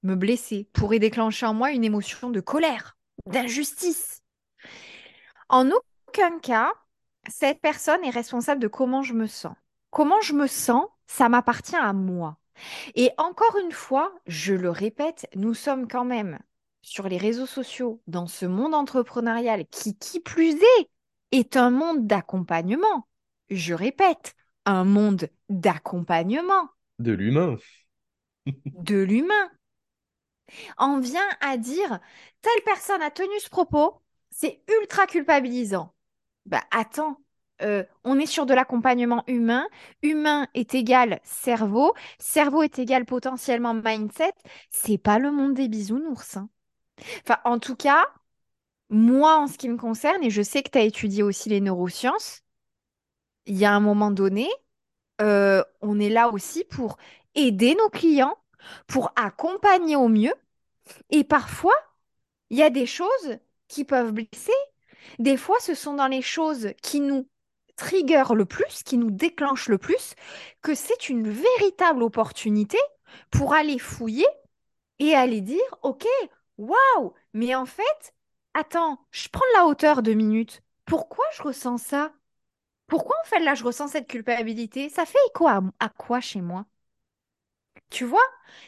me 0.03 0.15
blesser, 0.15 0.69
pourrait 0.73 0.99
déclencher 0.99 1.45
en 1.45 1.53
moi 1.53 1.71
une 1.71 1.83
émotion 1.83 2.29
de 2.29 2.41
colère, 2.41 2.94
d'injustice. 3.25 4.21
En 5.49 5.69
aucun 5.69 6.39
cas, 6.39 6.71
cette 7.27 7.61
personne 7.61 8.03
est 8.03 8.09
responsable 8.11 8.61
de 8.61 8.67
comment 8.67 9.03
je 9.03 9.13
me 9.13 9.27
sens. 9.27 9.55
Comment 9.89 10.21
je 10.21 10.33
me 10.33 10.47
sens, 10.47 10.85
ça 11.07 11.29
m'appartient 11.29 11.75
à 11.75 11.93
moi. 11.93 12.37
Et 12.95 13.11
encore 13.17 13.57
une 13.63 13.71
fois, 13.71 14.13
je 14.27 14.53
le 14.53 14.69
répète, 14.69 15.27
nous 15.35 15.53
sommes 15.53 15.87
quand 15.87 16.05
même 16.05 16.39
sur 16.81 17.07
les 17.07 17.17
réseaux 17.17 17.47
sociaux, 17.47 18.01
dans 18.07 18.27
ce 18.27 18.45
monde 18.45 18.75
entrepreneurial 18.75 19.65
qui, 19.71 19.97
qui 19.97 20.19
plus 20.19 20.53
est, 20.53 20.89
est 21.31 21.57
un 21.57 21.71
monde 21.71 22.05
d'accompagnement. 22.05 23.07
Je 23.49 23.73
répète, 23.73 24.35
un 24.65 24.83
monde 24.83 25.29
d'accompagnement. 25.49 26.69
De 26.99 27.11
l'humain. 27.11 27.57
de 28.45 29.01
l'humain. 29.01 29.49
On 30.77 30.99
vient 30.99 31.27
à 31.41 31.57
dire, 31.57 31.99
telle 32.41 32.63
personne 32.65 33.01
a 33.01 33.11
tenu 33.11 33.39
ce 33.39 33.49
propos, 33.49 34.01
c'est 34.29 34.61
ultra 34.81 35.07
culpabilisant. 35.07 35.93
Bah 36.45 36.61
attends, 36.71 37.19
euh, 37.61 37.83
on 38.03 38.19
est 38.19 38.25
sur 38.25 38.45
de 38.45 38.53
l'accompagnement 38.53 39.23
humain. 39.27 39.67
Humain 40.01 40.47
est 40.53 40.75
égal 40.75 41.19
cerveau. 41.23 41.93
Cerveau 42.19 42.63
est 42.63 42.79
égal 42.79 43.05
potentiellement 43.05 43.73
mindset. 43.73 44.33
C'est 44.69 44.97
pas 44.97 45.19
le 45.19 45.31
monde 45.31 45.53
des 45.53 45.67
bisounours. 45.67 46.37
Hein. 46.37 46.49
Enfin, 47.23 47.39
en 47.45 47.59
tout 47.59 47.75
cas, 47.75 48.05
moi, 48.89 49.37
en 49.39 49.47
ce 49.47 49.57
qui 49.57 49.69
me 49.69 49.77
concerne, 49.77 50.23
et 50.23 50.29
je 50.29 50.41
sais 50.41 50.63
que 50.63 50.69
tu 50.71 50.77
as 50.77 50.83
étudié 50.83 51.23
aussi 51.23 51.49
les 51.49 51.61
neurosciences, 51.61 52.41
il 53.45 53.57
y 53.57 53.65
a 53.65 53.73
un 53.73 53.79
moment 53.79 54.11
donné, 54.11 54.47
euh, 55.21 55.63
on 55.81 55.99
est 55.99 56.09
là 56.09 56.29
aussi 56.29 56.63
pour 56.65 56.97
aider 57.35 57.75
nos 57.75 57.89
clients, 57.89 58.37
pour 58.87 59.11
accompagner 59.15 59.95
au 59.95 60.07
mieux. 60.07 60.33
Et 61.09 61.23
parfois, 61.23 61.75
il 62.49 62.57
y 62.57 62.63
a 62.63 62.69
des 62.69 62.85
choses 62.85 63.37
qui 63.67 63.85
peuvent 63.85 64.11
blesser. 64.11 64.53
Des 65.19 65.37
fois, 65.37 65.59
ce 65.59 65.73
sont 65.73 65.93
dans 65.93 66.07
les 66.07 66.21
choses 66.21 66.69
qui 66.81 66.99
nous 66.99 67.27
trigger 67.75 68.23
le 68.33 68.45
plus, 68.45 68.83
qui 68.83 68.97
nous 68.97 69.11
déclenche 69.11 69.67
le 69.67 69.77
plus, 69.77 70.15
que 70.61 70.75
c'est 70.75 71.09
une 71.09 71.29
véritable 71.29 72.03
opportunité 72.03 72.77
pour 73.31 73.53
aller 73.53 73.79
fouiller 73.79 74.27
et 74.99 75.13
aller 75.13 75.41
dire, 75.41 75.59
OK, 75.81 76.07
waouh, 76.57 77.13
mais 77.33 77.53
en 77.55 77.65
fait, 77.65 78.13
attends, 78.53 78.99
je 79.11 79.27
prends 79.29 79.45
la 79.55 79.65
hauteur 79.65 80.01
deux 80.01 80.13
minutes. 80.13 80.61
Pourquoi 80.85 81.25
je 81.35 81.43
ressens 81.43 81.79
ça? 81.79 82.13
Pourquoi 82.87 83.15
en 83.23 83.27
fait 83.27 83.39
là 83.39 83.55
je 83.55 83.63
ressens 83.63 83.89
cette 83.89 84.07
culpabilité? 84.07 84.89
Ça 84.89 85.05
fait 85.05 85.17
écho 85.29 85.47
à 85.47 85.89
quoi 85.97 86.21
chez 86.21 86.41
moi? 86.41 86.65
Tu 87.89 88.05
vois, 88.05 88.25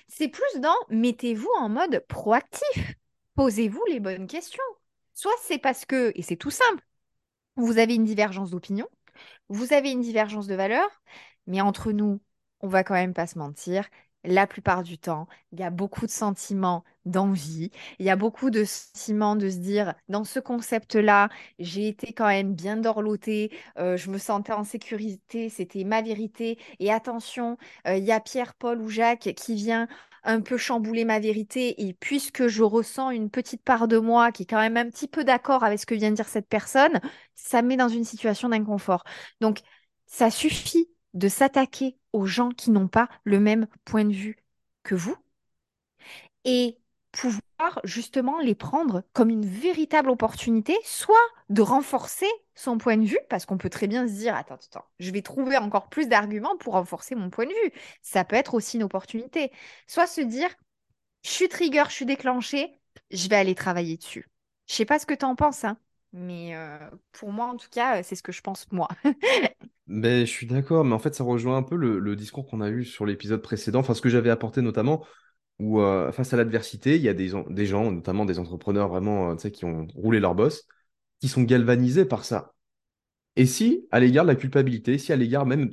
c'est 0.08 0.28
plus 0.28 0.60
dans 0.60 0.76
mettez-vous 0.90 1.50
en 1.58 1.70
mode 1.70 2.04
proactif. 2.08 2.96
Posez-vous 3.36 3.84
les 3.90 4.00
bonnes 4.00 4.28
questions. 4.28 4.64
Soit 5.14 5.34
c'est 5.42 5.58
parce 5.60 5.86
que, 5.86 6.12
et 6.16 6.22
c'est 6.22 6.36
tout 6.38 6.52
simple, 6.52 6.84
vous 7.58 7.80
avez 7.80 7.96
une 7.96 8.06
divergence 8.06 8.52
d'opinion, 8.52 8.88
vous 9.50 9.74
avez 9.74 9.92
une 9.92 10.02
divergence 10.02 10.48
de 10.48 10.56
valeurs, 10.56 10.90
mais 11.48 11.62
entre 11.62 11.92
nous, 11.92 12.22
on 12.62 12.68
va 12.70 12.84
quand 12.84 12.96
même 12.96 13.14
pas 13.14 13.28
se 13.28 13.40
mentir. 13.40 13.88
La 14.28 14.46
plupart 14.46 14.84
du 14.84 14.98
temps, 14.98 15.28
il 15.54 15.60
y 15.60 15.64
a 15.64 15.70
beaucoup 15.70 16.06
de 16.06 16.12
sentiments 16.12 16.84
d'envie, 17.06 17.72
il 17.98 18.06
y 18.06 18.10
a 18.10 18.18
beaucoup 18.18 18.50
de 18.50 18.66
sentiments 18.66 19.38
de 19.38 19.50
se 19.50 19.56
dire, 19.58 19.96
dans 20.10 20.26
ce 20.26 20.42
concept-là, 20.42 21.30
j'ai 21.60 21.88
été 21.88 22.12
quand 22.12 22.28
même 22.28 22.54
bien 22.54 22.76
dorlotée, 22.76 23.52
euh, 23.80 23.96
je 23.96 24.10
me 24.12 24.18
sentais 24.18 24.52
en 24.52 24.66
sécurité, 24.66 25.48
c'était 25.50 25.86
ma 25.86 26.02
vérité. 26.02 26.60
Et 26.80 26.92
attention, 26.92 27.58
euh, 27.88 27.96
il 27.96 28.04
y 28.04 28.12
a 28.12 28.20
Pierre, 28.20 28.54
Paul 28.56 28.82
ou 28.82 28.90
Jacques 28.90 29.34
qui 29.38 29.56
vient 29.56 29.88
un 30.26 30.42
peu 30.42 30.58
chambouler 30.58 31.06
ma 31.06 31.20
vérité 31.20 31.88
et 31.88 31.94
puisque 31.94 32.48
je 32.48 32.64
ressens 32.64 33.12
une 33.12 33.30
petite 33.30 33.64
part 33.64 33.88
de 33.88 33.98
moi 33.98 34.34
qui 34.34 34.44
est 34.44 34.46
quand 34.46 34.60
même 34.60 34.76
un 34.78 34.90
petit 34.90 35.08
peu 35.08 35.24
d'accord 35.24 35.64
avec 35.64 35.80
ce 35.80 35.86
que 35.86 35.96
vient 35.96 36.12
de 36.12 36.16
dire 36.18 36.28
cette 36.28 36.50
personne, 36.50 37.00
ça 37.36 37.62
me 37.62 37.70
met 37.70 37.78
dans 37.78 37.88
une 37.88 38.04
situation 38.04 38.50
d'inconfort. 38.50 39.04
Donc, 39.40 39.60
ça 40.06 40.30
suffit 40.32 40.90
de 41.18 41.28
s'attaquer 41.28 41.98
aux 42.14 42.26
gens 42.26 42.52
qui 42.52 42.72
n'ont 42.72 42.88
pas 42.88 43.10
le 43.24 43.40
même 43.40 43.68
point 43.86 44.06
de 44.06 44.14
vue 44.14 44.38
que 44.84 44.96
vous 44.96 45.18
et 46.46 46.78
pouvoir 47.12 47.82
justement 47.84 48.40
les 48.40 48.56
prendre 48.56 49.04
comme 49.14 49.30
une 49.30 49.46
véritable 49.46 50.10
opportunité, 50.10 50.76
soit 50.84 51.16
de 51.50 51.62
renforcer 51.62 52.28
son 52.54 52.78
point 52.78 52.98
de 52.98 53.06
vue, 53.06 53.20
parce 53.30 53.46
qu'on 53.46 53.58
peut 53.58 53.70
très 53.70 53.88
bien 53.88 54.08
se 54.08 54.14
dire, 54.14 54.36
attends, 54.36 54.56
attends, 54.56 54.86
je 55.00 55.12
vais 55.12 55.22
trouver 55.22 55.58
encore 55.58 55.90
plus 55.90 56.08
d'arguments 56.08 56.58
pour 56.58 56.74
renforcer 56.74 57.16
mon 57.16 57.30
point 57.30 57.46
de 57.46 57.52
vue. 57.64 57.72
Ça 58.02 58.24
peut 58.24 58.36
être 58.36 58.54
aussi 58.54 58.78
une 58.78 58.84
opportunité. 58.84 59.52
Soit 59.88 60.08
se 60.08 60.22
dire, 60.22 60.50
je 61.24 61.30
suis 61.32 61.50
trigger, 61.50 61.84
je 61.90 61.94
suis 61.94 62.06
déclenché, 62.06 62.80
je 63.12 63.28
vais 63.30 63.36
aller 63.36 63.56
travailler 63.56 63.98
dessus. 63.98 64.30
Je 64.68 64.76
sais 64.76 64.86
pas 64.86 65.00
ce 65.00 65.06
que 65.06 65.14
tu 65.14 65.26
en 65.26 65.36
penses, 65.36 65.64
hein, 65.66 65.78
mais 66.18 66.56
euh, 66.56 66.78
pour 67.12 67.32
moi, 67.32 67.46
en 67.48 67.56
tout 67.56 67.70
cas, 67.72 68.04
c'est 68.04 68.16
ce 68.16 68.24
que 68.24 68.32
je 68.32 68.42
pense 68.42 68.70
moi. 68.72 68.88
Mais 69.88 70.22
je 70.26 70.32
suis 70.32 70.48
d'accord, 70.48 70.84
mais 70.84 70.94
en 70.94 71.00
fait, 71.00 71.16
ça 71.16 71.24
rejoint 71.24 71.58
un 71.58 71.64
peu 71.64 71.76
le, 71.76 72.16
discours 72.16 72.48
qu'on 72.48 72.62
a 72.62 72.70
eu 72.70 72.84
sur 72.84 73.06
l'épisode 73.06 73.42
précédent, 73.42 73.80
enfin 73.80 73.94
ce 73.94 74.02
que 74.02 74.10
j'avais 74.10 74.30
apporté 74.30 74.62
notamment, 74.62 75.06
où 75.60 75.80
euh, 75.82 76.12
face 76.12 76.34
à 76.34 76.38
l'adversité, 76.38 76.96
il 76.96 77.02
y 77.02 77.10
a 77.10 77.14
des, 77.14 77.28
gens, 77.28 77.92
notamment 77.92 78.26
des 78.26 78.40
entrepreneurs 78.40 78.90
vraiment, 78.90 79.32
euh, 79.32 79.36
tu 79.36 79.42
sais, 79.44 79.52
qui 79.52 79.66
ont 79.66 79.88
roulé 79.96 80.20
leur 80.20 80.36
boss, 80.36 80.66
qui 81.22 81.28
sont 81.28 81.44
galvanisés 81.44 82.06
par 82.06 82.26
ça. 82.26 82.54
Et 83.36 83.46
si, 83.46 83.88
à 83.92 84.00
l'égard 84.00 84.26
de 84.26 84.30
la 84.32 84.36
culpabilité, 84.36 84.98
si 84.98 85.14
à 85.14 85.16
l'égard 85.16 85.46
même, 85.46 85.72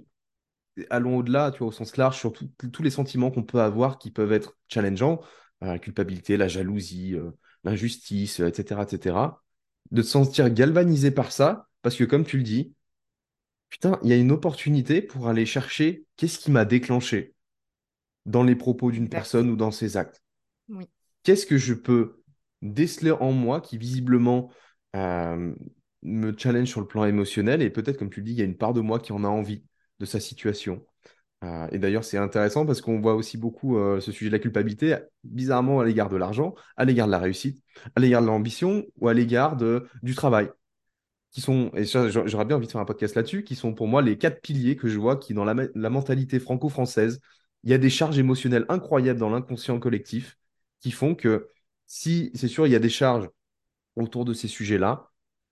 allons 0.90 1.16
au-delà, 1.18 1.50
tu 1.50 1.60
vois, 1.60 1.68
au 1.68 1.72
sens 1.72 1.96
large, 1.96 2.18
sur 2.18 2.32
tous 2.32 2.82
les 2.82 2.90
sentiments 2.90 3.30
qu'on 3.30 3.42
peut 3.42 3.60
avoir 3.60 3.98
qui 3.98 4.10
peuvent 4.10 4.32
être 4.32 4.56
challengeants, 4.68 5.20
la 5.60 5.78
culpabilité, 5.78 6.36
la 6.36 6.48
jalousie, 6.48 7.16
l'injustice, 7.64 8.40
etc., 8.40 8.82
etc., 8.82 9.43
de 9.90 10.02
se 10.02 10.10
sentir 10.10 10.50
galvanisé 10.50 11.10
par 11.10 11.32
ça, 11.32 11.68
parce 11.82 11.96
que 11.96 12.04
comme 12.04 12.24
tu 12.24 12.38
le 12.38 12.42
dis, 12.42 12.74
putain, 13.68 13.98
il 14.02 14.08
y 14.08 14.12
a 14.12 14.16
une 14.16 14.32
opportunité 14.32 15.02
pour 15.02 15.28
aller 15.28 15.46
chercher 15.46 16.04
qu'est-ce 16.16 16.38
qui 16.38 16.50
m'a 16.50 16.64
déclenché 16.64 17.34
dans 18.26 18.42
les 18.42 18.56
propos 18.56 18.90
d'une 18.90 19.08
personne 19.08 19.50
ou 19.50 19.56
dans 19.56 19.70
ses 19.70 19.96
actes. 19.96 20.22
Oui. 20.68 20.88
Qu'est-ce 21.22 21.46
que 21.46 21.58
je 21.58 21.74
peux 21.74 22.22
déceler 22.62 23.10
en 23.10 23.32
moi 23.32 23.60
qui 23.60 23.76
visiblement 23.76 24.50
euh, 24.96 25.54
me 26.02 26.34
challenge 26.36 26.68
sur 26.68 26.80
le 26.80 26.86
plan 26.86 27.04
émotionnel? 27.04 27.62
Et 27.62 27.70
peut-être, 27.70 27.98
comme 27.98 28.10
tu 28.10 28.20
le 28.20 28.26
dis, 28.26 28.32
il 28.32 28.38
y 28.38 28.42
a 28.42 28.46
une 28.46 28.56
part 28.56 28.72
de 28.72 28.80
moi 28.80 28.98
qui 28.98 29.12
en 29.12 29.24
a 29.24 29.28
envie 29.28 29.64
de 29.98 30.06
sa 30.06 30.20
situation. 30.20 30.84
Euh, 31.44 31.68
et 31.70 31.78
d'ailleurs, 31.78 32.04
c'est 32.04 32.18
intéressant 32.18 32.66
parce 32.66 32.80
qu'on 32.80 33.00
voit 33.00 33.14
aussi 33.14 33.36
beaucoup 33.36 33.76
euh, 33.76 34.00
ce 34.00 34.12
sujet 34.12 34.30
de 34.30 34.34
la 34.34 34.38
culpabilité, 34.40 34.96
bizarrement 35.24 35.80
à 35.80 35.84
l'égard 35.84 36.08
de 36.08 36.16
l'argent, 36.16 36.54
à 36.76 36.84
l'égard 36.84 37.06
de 37.06 37.12
la 37.12 37.18
réussite, 37.18 37.62
à 37.94 38.00
l'égard 38.00 38.22
de 38.22 38.26
l'ambition 38.26 38.84
ou 38.98 39.08
à 39.08 39.14
l'égard 39.14 39.56
du 39.56 40.14
travail 40.14 40.50
qui 41.30 41.40
sont, 41.40 41.72
et 41.74 41.84
j'aurais 41.84 42.44
bien 42.44 42.56
envie 42.56 42.66
de 42.66 42.72
faire 42.72 42.80
un 42.80 42.84
podcast 42.84 43.16
là-dessus, 43.16 43.42
qui 43.42 43.56
sont 43.56 43.74
pour 43.74 43.88
moi 43.88 44.02
les 44.02 44.16
quatre 44.16 44.40
piliers 44.40 44.76
que 44.76 44.86
je 44.86 44.98
vois 44.98 45.16
qui, 45.16 45.34
dans 45.34 45.44
la, 45.44 45.66
la 45.74 45.90
mentalité 45.90 46.38
franco-française, 46.38 47.20
il 47.64 47.70
y 47.70 47.74
a 47.74 47.78
des 47.78 47.90
charges 47.90 48.18
émotionnelles 48.18 48.66
incroyables 48.68 49.18
dans 49.18 49.30
l'inconscient 49.30 49.80
collectif 49.80 50.38
qui 50.80 50.92
font 50.92 51.16
que 51.16 51.48
si, 51.86 52.30
c'est 52.34 52.46
sûr, 52.46 52.68
il 52.68 52.72
y 52.72 52.76
a 52.76 52.78
des 52.78 52.88
charges 52.88 53.28
autour 53.96 54.24
de 54.24 54.32
ces 54.32 54.46
sujets-là, 54.48 55.10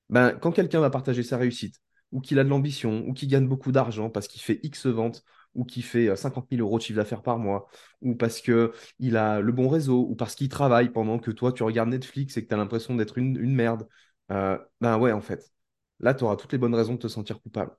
ben, 0.09 0.33
quand 0.41 0.53
quelqu'un 0.53 0.81
va 0.81 0.91
partager 0.91 1.25
sa 1.25 1.37
réussite, 1.37 1.81
ou 2.13 2.21
qu'il 2.21 2.39
a 2.39 2.45
de 2.45 2.49
l'ambition, 2.49 3.05
ou 3.09 3.13
qu'il 3.13 3.29
gagne 3.29 3.49
beaucoup 3.49 3.73
d'argent 3.73 4.11
parce 4.11 4.29
qu'il 4.29 4.43
fait 4.43 4.61
X 4.63 4.87
ventes, 4.87 5.25
ou 5.55 5.65
qu'il 5.65 5.83
fait 5.85 6.09
euh, 6.09 6.17
50 6.17 6.49
000 6.51 6.61
euros 6.63 6.79
de 6.79 6.83
chiffre 6.83 6.97
d'affaires 6.97 7.23
par 7.23 7.39
mois, 7.39 7.69
ou 8.01 8.15
parce 8.15 8.41
qu'il 8.41 9.17
a 9.17 9.41
le 9.41 9.53
bon 9.53 9.69
réseau, 9.69 10.07
ou 10.09 10.15
parce 10.17 10.35
qu'il 10.35 10.49
travaille 10.49 10.91
pendant 10.91 11.19
que 11.19 11.31
toi, 11.31 11.53
tu 11.53 11.63
regardes 11.63 11.91
Netflix 11.91 12.37
et 12.37 12.43
que 12.45 12.49
tu 12.49 12.55
as 12.55 12.57
l'impression 12.59 12.95
d'être 12.95 13.19
une, 13.19 13.39
merde, 13.55 13.89
euh, 14.31 14.59
ben 14.81 14.99
ouais, 14.99 15.13
en 15.13 15.21
fait, 15.21 15.53
là, 16.01 16.15
tu 16.15 16.25
auras 16.25 16.37
toutes 16.37 16.53
les 16.53 16.59
bonnes 16.59 16.75
raisons 16.75 16.95
de 16.95 16.99
te 16.99 17.09
sentir 17.09 17.41
coupable. 17.43 17.77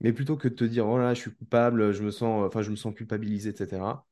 Mais 0.00 0.12
plutôt 0.12 0.36
que 0.36 0.48
de 0.48 0.54
te 0.54 0.64
dire, 0.64 0.86
oh 0.86 0.98
là, 0.98 1.14
je 1.14 1.20
suis 1.20 1.34
coupable, 1.34 1.92
je 1.92 2.02
me 2.02 2.10
sens, 2.10 2.50
je 2.60 2.70
me 2.70 2.76
sens 2.76 2.94
culpabilisé, 2.94 3.50
etc., 3.50 4.04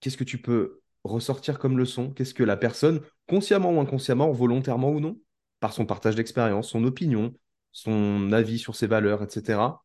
qu'est-ce 0.00 0.16
que 0.16 0.24
tu 0.24 0.38
peux 0.38 0.82
ressortir 1.04 1.58
comme 1.58 1.78
leçon? 1.78 2.10
Qu'est-ce 2.12 2.34
que 2.34 2.42
la 2.44 2.56
personne, 2.56 3.00
consciemment 3.26 3.72
ou 3.72 3.80
inconsciemment, 3.80 4.30
volontairement 4.32 4.90
ou 4.90 5.00
non, 5.00 5.18
par 5.60 5.72
son 5.72 5.86
partage 5.86 6.16
d'expérience, 6.16 6.68
son 6.68 6.84
opinion, 6.84 7.34
son 7.72 8.32
avis 8.32 8.58
sur 8.58 8.76
ses 8.76 8.86
valeurs, 8.86 9.22
etc., 9.22 9.82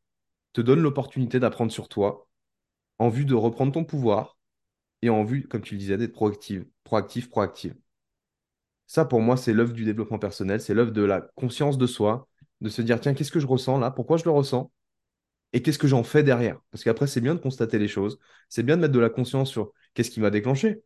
te 0.58 0.62
donne 0.62 0.82
l'opportunité 0.82 1.40
d'apprendre 1.40 1.72
sur 1.72 1.88
toi 1.88 2.28
en 2.98 3.10
vue 3.10 3.26
de 3.26 3.36
reprendre 3.36 3.72
ton 3.72 3.86
pouvoir 3.86 4.40
et 5.04 5.10
en 5.12 5.24
vue, 5.24 5.48
comme 5.48 5.62
tu 5.62 5.76
le 5.76 5.80
disais, 5.80 5.98
d'être 5.98 6.14
proactive, 6.14 6.66
proactif, 6.84 7.30
proactive. 7.30 7.76
Ça, 8.88 9.06
pour 9.06 9.22
moi, 9.22 9.38
c'est 9.38 9.54
l'œuvre 9.54 9.74
du 9.74 9.86
développement 9.86 10.18
personnel, 10.18 10.60
c'est 10.60 10.74
l'œuvre 10.74 10.90
de 10.92 11.04
la 11.04 11.22
conscience 11.36 11.78
de 11.78 11.86
soi, 11.86 12.28
de 12.62 12.70
se 12.70 12.82
dire, 12.82 13.00
tiens, 13.00 13.14
qu'est-ce 13.14 13.32
que 13.32 13.40
je 13.40 13.46
ressens 13.46 13.78
là? 13.78 13.92
Pourquoi 13.92 14.18
je 14.18 14.24
le 14.24 14.32
ressens? 14.32 14.72
Et 15.54 15.62
qu'est-ce 15.62 15.78
que 15.78 15.88
j'en 15.88 16.04
fais 16.04 16.24
derrière? 16.24 16.60
Parce 16.72 16.84
qu'après, 16.84 17.06
c'est 17.06 17.22
bien 17.22 17.36
de 17.36 17.40
constater 17.40 17.78
les 17.78 17.88
choses, 17.88 18.18
c'est 18.50 18.64
bien 18.64 18.78
de 18.78 18.82
mettre 18.82 18.94
de 18.96 19.00
la 19.00 19.12
conscience 19.12 19.52
sur 19.52 19.74
qu'est-ce 19.94 20.10
qui 20.10 20.22
m'a 20.22 20.32
déclenché, 20.32 20.82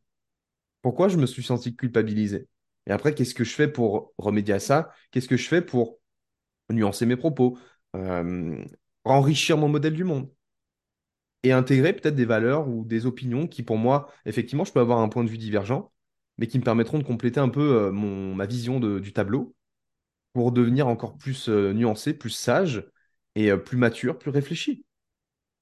pourquoi 0.82 1.08
je 1.08 1.16
me 1.16 1.26
suis 1.26 1.44
senti 1.44 1.78
culpabilisé? 1.78 2.50
Et 2.88 2.92
après, 2.92 3.16
qu'est-ce 3.16 3.36
que 3.36 3.46
je 3.46 3.54
fais 3.54 3.70
pour 3.70 4.14
remédier 4.18 4.56
à 4.56 4.60
ça? 4.60 4.92
Qu'est-ce 5.12 5.30
que 5.30 5.38
je 5.38 5.48
fais 5.48 5.62
pour 5.62 6.00
nuancer 6.70 7.06
mes 7.06 7.16
propos, 7.16 7.58
euh, 7.96 8.66
enrichir 9.06 9.58
mon 9.58 9.70
modèle 9.70 9.94
du 9.94 10.04
monde 10.04 10.30
et 11.44 11.52
intégrer 11.52 11.94
peut-être 11.94 12.16
des 12.16 12.26
valeurs 12.26 12.68
ou 12.68 12.84
des 12.86 13.06
opinions 13.06 13.48
qui, 13.48 13.64
pour 13.64 13.78
moi, 13.78 14.12
effectivement, 14.26 14.64
je 14.66 14.72
peux 14.72 14.80
avoir 14.80 15.00
un 15.00 15.10
point 15.10 15.24
de 15.24 15.30
vue 15.30 15.38
divergent, 15.38 15.92
mais 16.38 16.48
qui 16.48 16.60
me 16.60 16.64
permettront 16.64 17.00
de 17.00 17.04
compléter 17.04 17.40
un 17.40 17.50
peu 17.50 17.62
euh, 17.88 17.92
mon, 17.92 18.36
ma 18.36 18.46
vision 18.46 18.80
du 18.80 19.14
tableau 19.14 19.56
pour 20.34 20.52
devenir 20.54 20.88
encore 20.88 21.18
plus 21.18 21.50
euh, 21.50 21.74
nuancé, 21.74 22.14
plus 22.14 22.32
sage 22.32 22.86
et 23.36 23.52
euh, 23.52 23.58
plus 23.58 23.78
mature, 23.78 24.20
plus 24.20 24.32
réfléchi. 24.32 24.86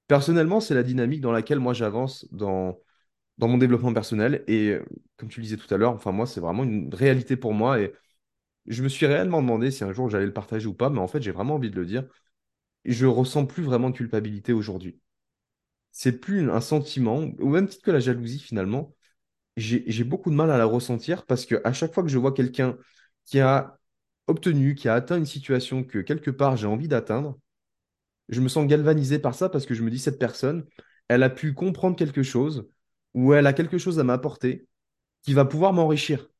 Personnellement, 0.08 0.60
c'est 0.60 0.74
la 0.74 0.82
dynamique 0.84 1.20
dans 1.22 1.32
laquelle 1.32 1.60
moi 1.60 1.74
j'avance 1.74 2.26
dans, 2.32 2.78
dans 3.38 3.48
mon 3.48 3.58
développement 3.58 3.94
personnel. 3.94 4.44
Et 4.48 4.76
comme 5.16 5.28
tu 5.30 5.40
le 5.40 5.44
disais 5.44 5.56
tout 5.58 5.72
à 5.74 5.78
l'heure, 5.78 5.92
enfin 5.94 6.12
moi, 6.12 6.26
c'est 6.26 6.40
vraiment 6.40 6.64
une 6.64 6.94
réalité 6.94 7.36
pour 7.36 7.54
moi. 7.54 7.80
Et 7.80 7.92
je 8.66 8.82
me 8.82 8.88
suis 8.88 9.06
réellement 9.06 9.42
demandé 9.42 9.70
si 9.70 9.84
un 9.84 9.92
jour 9.92 10.10
j'allais 10.10 10.26
le 10.26 10.32
partager 10.34 10.66
ou 10.68 10.74
pas, 10.74 10.90
mais 10.90 11.00
en 11.00 11.08
fait, 11.08 11.22
j'ai 11.22 11.32
vraiment 11.32 11.56
envie 11.56 11.70
de 11.70 11.76
le 11.76 11.86
dire. 11.86 12.04
Je 12.84 13.06
ressens 13.06 13.46
plus 13.46 13.62
vraiment 13.62 13.90
de 13.90 13.96
culpabilité 13.96 14.52
aujourd'hui. 14.52 15.00
C'est 15.92 16.20
plus 16.20 16.50
un 16.50 16.60
sentiment, 16.60 17.18
au 17.40 17.48
même 17.48 17.68
titre 17.68 17.84
que 17.84 17.90
la 17.90 18.00
jalousie 18.00 18.38
finalement. 18.38 18.94
J'ai, 19.56 20.04
beaucoup 20.04 20.30
de 20.30 20.36
mal 20.36 20.50
à 20.50 20.58
la 20.58 20.64
ressentir 20.64 21.26
parce 21.26 21.44
que 21.46 21.60
à 21.64 21.72
chaque 21.72 21.92
fois 21.92 22.02
que 22.02 22.08
je 22.08 22.18
vois 22.18 22.32
quelqu'un 22.32 22.78
qui 23.26 23.40
a 23.40 23.78
obtenu, 24.26 24.74
qui 24.74 24.88
a 24.88 24.94
atteint 24.94 25.18
une 25.18 25.26
situation 25.26 25.84
que 25.84 25.98
quelque 25.98 26.30
part 26.30 26.56
j'ai 26.56 26.66
envie 26.66 26.88
d'atteindre, 26.88 27.38
je 28.28 28.40
me 28.40 28.48
sens 28.48 28.66
galvanisé 28.66 29.18
par 29.18 29.34
ça 29.34 29.48
parce 29.48 29.66
que 29.66 29.74
je 29.74 29.82
me 29.82 29.90
dis, 29.90 29.98
cette 29.98 30.18
personne, 30.18 30.66
elle 31.08 31.22
a 31.22 31.30
pu 31.30 31.52
comprendre 31.52 31.96
quelque 31.96 32.22
chose 32.22 32.68
ou 33.14 33.34
elle 33.34 33.46
a 33.46 33.52
quelque 33.52 33.78
chose 33.78 33.98
à 33.98 34.04
m'apporter 34.04 34.66
qui 35.22 35.34
va 35.34 35.44
pouvoir 35.44 35.72
m'enrichir. 35.72 36.30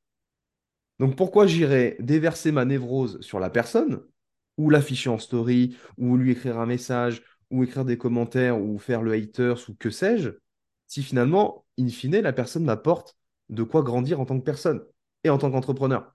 Donc 0.98 1.16
pourquoi 1.16 1.46
j'irais 1.46 1.96
déverser 1.98 2.52
ma 2.52 2.64
névrose 2.64 3.20
sur 3.20 3.40
la 3.40 3.50
personne 3.50 4.02
ou 4.58 4.70
l'afficher 4.70 5.10
en 5.10 5.18
story 5.18 5.76
ou 5.98 6.16
lui 6.16 6.32
écrire 6.32 6.58
un 6.58 6.66
message 6.66 7.22
ou 7.50 7.64
écrire 7.64 7.84
des 7.84 7.98
commentaires 7.98 8.60
ou 8.60 8.78
faire 8.78 9.02
le 9.02 9.12
haters 9.12 9.58
ou 9.68 9.74
que 9.74 9.90
sais-je, 9.90 10.30
si 10.86 11.02
finalement, 11.02 11.64
in 11.78 11.88
fine, 11.88 12.20
la 12.20 12.32
personne 12.32 12.64
m'apporte 12.64 13.16
de 13.48 13.62
quoi 13.62 13.82
grandir 13.82 14.20
en 14.20 14.26
tant 14.26 14.38
que 14.38 14.44
personne 14.44 14.82
et 15.24 15.30
en 15.30 15.38
tant 15.38 15.50
qu'entrepreneur. 15.50 16.14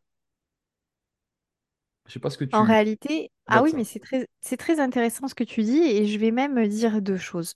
Je 2.08 2.14
sais 2.14 2.20
pas 2.20 2.30
ce 2.30 2.38
que 2.38 2.46
En 2.52 2.64
tu 2.64 2.64
réalité, 2.64 3.32
vois 3.48 3.58
ah 3.58 3.62
oui, 3.64 3.72
ça. 3.72 3.76
mais 3.76 3.84
c'est 3.84 4.00
très, 4.00 4.28
c'est 4.42 4.56
très 4.58 4.80
intéressant 4.80 5.28
ce 5.28 5.36
que 5.36 5.44
tu 5.44 5.62
dis 5.64 5.78
et 5.82 6.08
je 6.08 6.18
vais 6.18 6.32
même 6.32 6.68
dire 6.68 7.02
deux 7.02 7.18
choses. 7.18 7.56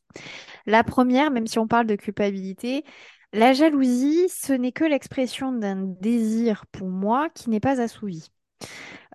La 0.66 0.84
première, 0.84 1.32
même 1.32 1.48
si 1.48 1.60
on 1.60 1.68
parle 1.68 1.88
de 1.88 1.96
culpabilité, 1.96 2.84
la 3.34 3.54
jalousie, 3.54 4.30
ce 4.30 4.54
n'est 4.54 4.72
que 4.74 4.86
l'expression 4.86 5.52
d'un 5.54 5.78
désir 5.78 6.66
pour 6.72 6.90
moi 6.90 7.30
qui 7.32 7.50
n'est 7.50 7.60
pas 7.62 7.82
assouvi. 7.82 8.30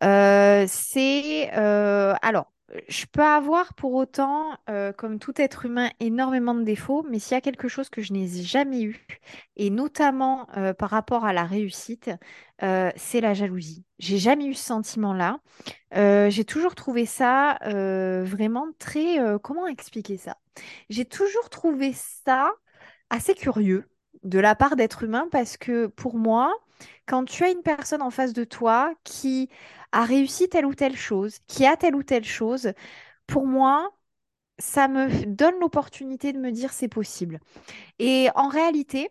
Euh, 0.03 0.65
c'est 0.69 1.51
euh, 1.57 2.15
alors, 2.23 2.53
je 2.89 3.07
peux 3.07 3.23
avoir 3.23 3.75
pour 3.75 3.95
autant, 3.95 4.57
euh, 4.69 4.93
comme 4.93 5.19
tout 5.19 5.35
être 5.41 5.65
humain, 5.65 5.91
énormément 6.01 6.55
de 6.55 6.65
défauts, 6.65 7.05
mais 7.09 7.19
s'il 7.19 7.35
y 7.35 7.39
a 7.39 7.41
quelque 7.41 7.69
chose 7.69 7.89
que 7.89 8.03
je 8.03 8.13
n'ai 8.13 8.27
jamais 8.27 8.83
eu, 8.83 9.07
et 9.57 9.71
notamment 9.71 10.47
par 10.79 10.91
rapport 10.91 11.25
à 11.25 11.33
la 11.33 11.45
réussite, 11.45 12.11
c'est 12.61 13.21
la 13.21 13.35
jalousie. 13.35 13.85
J'ai 13.99 14.19
jamais 14.19 14.47
eu 14.47 14.55
ce 14.55 14.65
sentiment-là. 14.65 15.39
J'ai 15.93 16.45
toujours 16.45 16.75
trouvé 16.75 17.07
ça 17.07 17.59
vraiment 17.63 18.67
très, 18.79 19.19
comment 19.43 19.69
expliquer 19.69 20.17
ça? 20.17 20.37
J'ai 20.91 21.05
toujours 21.05 21.51
trouvé 21.51 21.93
ça 21.93 22.51
assez 23.11 23.35
curieux 23.35 23.89
de 24.25 24.39
la 24.41 24.55
part 24.55 24.75
d'êtres 24.75 25.05
humains 25.05 25.29
parce 25.31 25.57
que 25.57 25.87
pour 25.87 26.17
moi, 26.17 26.53
quand 27.07 27.25
tu 27.25 27.45
as 27.45 27.51
une 27.51 27.63
personne 27.63 28.03
en 28.03 28.11
face 28.11 28.33
de 28.33 28.45
toi 28.45 28.95
qui 29.05 29.49
a 29.93 30.05
réussi 30.05 30.49
telle 30.49 30.67
ou 30.67 30.75
telle 30.75 30.97
chose, 30.97 31.39
qui 31.47 31.67
a 31.67 31.77
telle 31.77 31.95
ou 31.97 32.03
telle 32.03 32.25
chose, 32.25 32.73
pour 33.27 33.47
moi, 33.47 33.91
ça 34.59 34.89
me 34.89 35.27
donne 35.27 35.59
l'opportunité 35.61 36.33
de 36.33 36.39
me 36.39 36.53
dire 36.53 36.73
c'est 36.73 36.89
possible. 36.89 37.41
Et 37.99 38.29
en 38.37 38.49
réalité, 38.49 39.11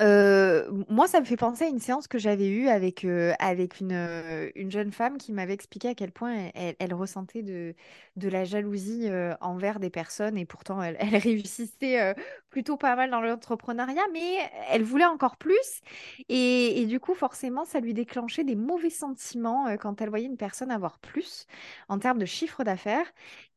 euh, 0.00 0.70
moi, 0.88 1.08
ça 1.08 1.20
me 1.20 1.24
fait 1.24 1.36
penser 1.36 1.64
à 1.64 1.68
une 1.68 1.80
séance 1.80 2.06
que 2.06 2.18
j'avais 2.18 2.46
eue 2.48 2.68
avec, 2.68 3.04
euh, 3.04 3.32
avec 3.40 3.80
une, 3.80 3.92
euh, 3.92 4.48
une 4.54 4.70
jeune 4.70 4.92
femme 4.92 5.18
qui 5.18 5.32
m'avait 5.32 5.54
expliqué 5.54 5.88
à 5.88 5.94
quel 5.96 6.12
point 6.12 6.50
elle, 6.54 6.94
ressentait 6.94 7.42
de, 7.42 7.74
de 8.16 8.28
la 8.28 8.44
jalousie 8.44 9.08
envers 9.40 9.80
des 9.80 9.90
personnes 9.90 10.36
et 10.38 10.44
pourtant 10.46 10.80
elle, 10.82 10.96
réussissait 11.16 12.14
plutôt 12.50 12.76
pas 12.76 12.94
mal 12.96 13.10
dans 13.10 13.20
l'entrepreneuriat, 13.20 14.02
mais 14.12 14.36
elle 14.70 14.84
voulait 14.84 15.04
encore 15.04 15.36
plus 15.36 15.80
et, 16.28 16.80
et 16.80 16.86
du 16.86 17.00
coup, 17.00 17.14
forcément, 17.14 17.64
ça 17.64 17.80
lui 17.80 17.94
déclenchait 17.94 18.44
des 18.44 18.56
mauvais 18.56 18.90
sentiments 18.90 19.76
quand 19.78 20.00
elle 20.00 20.08
voyait 20.10 20.26
une 20.26 20.36
personne 20.36 20.70
avoir 20.70 20.98
plus 20.98 21.46
en 21.88 21.98
termes 21.98 22.18
de 22.18 22.26
chiffre 22.26 22.64
d'affaires. 22.64 23.06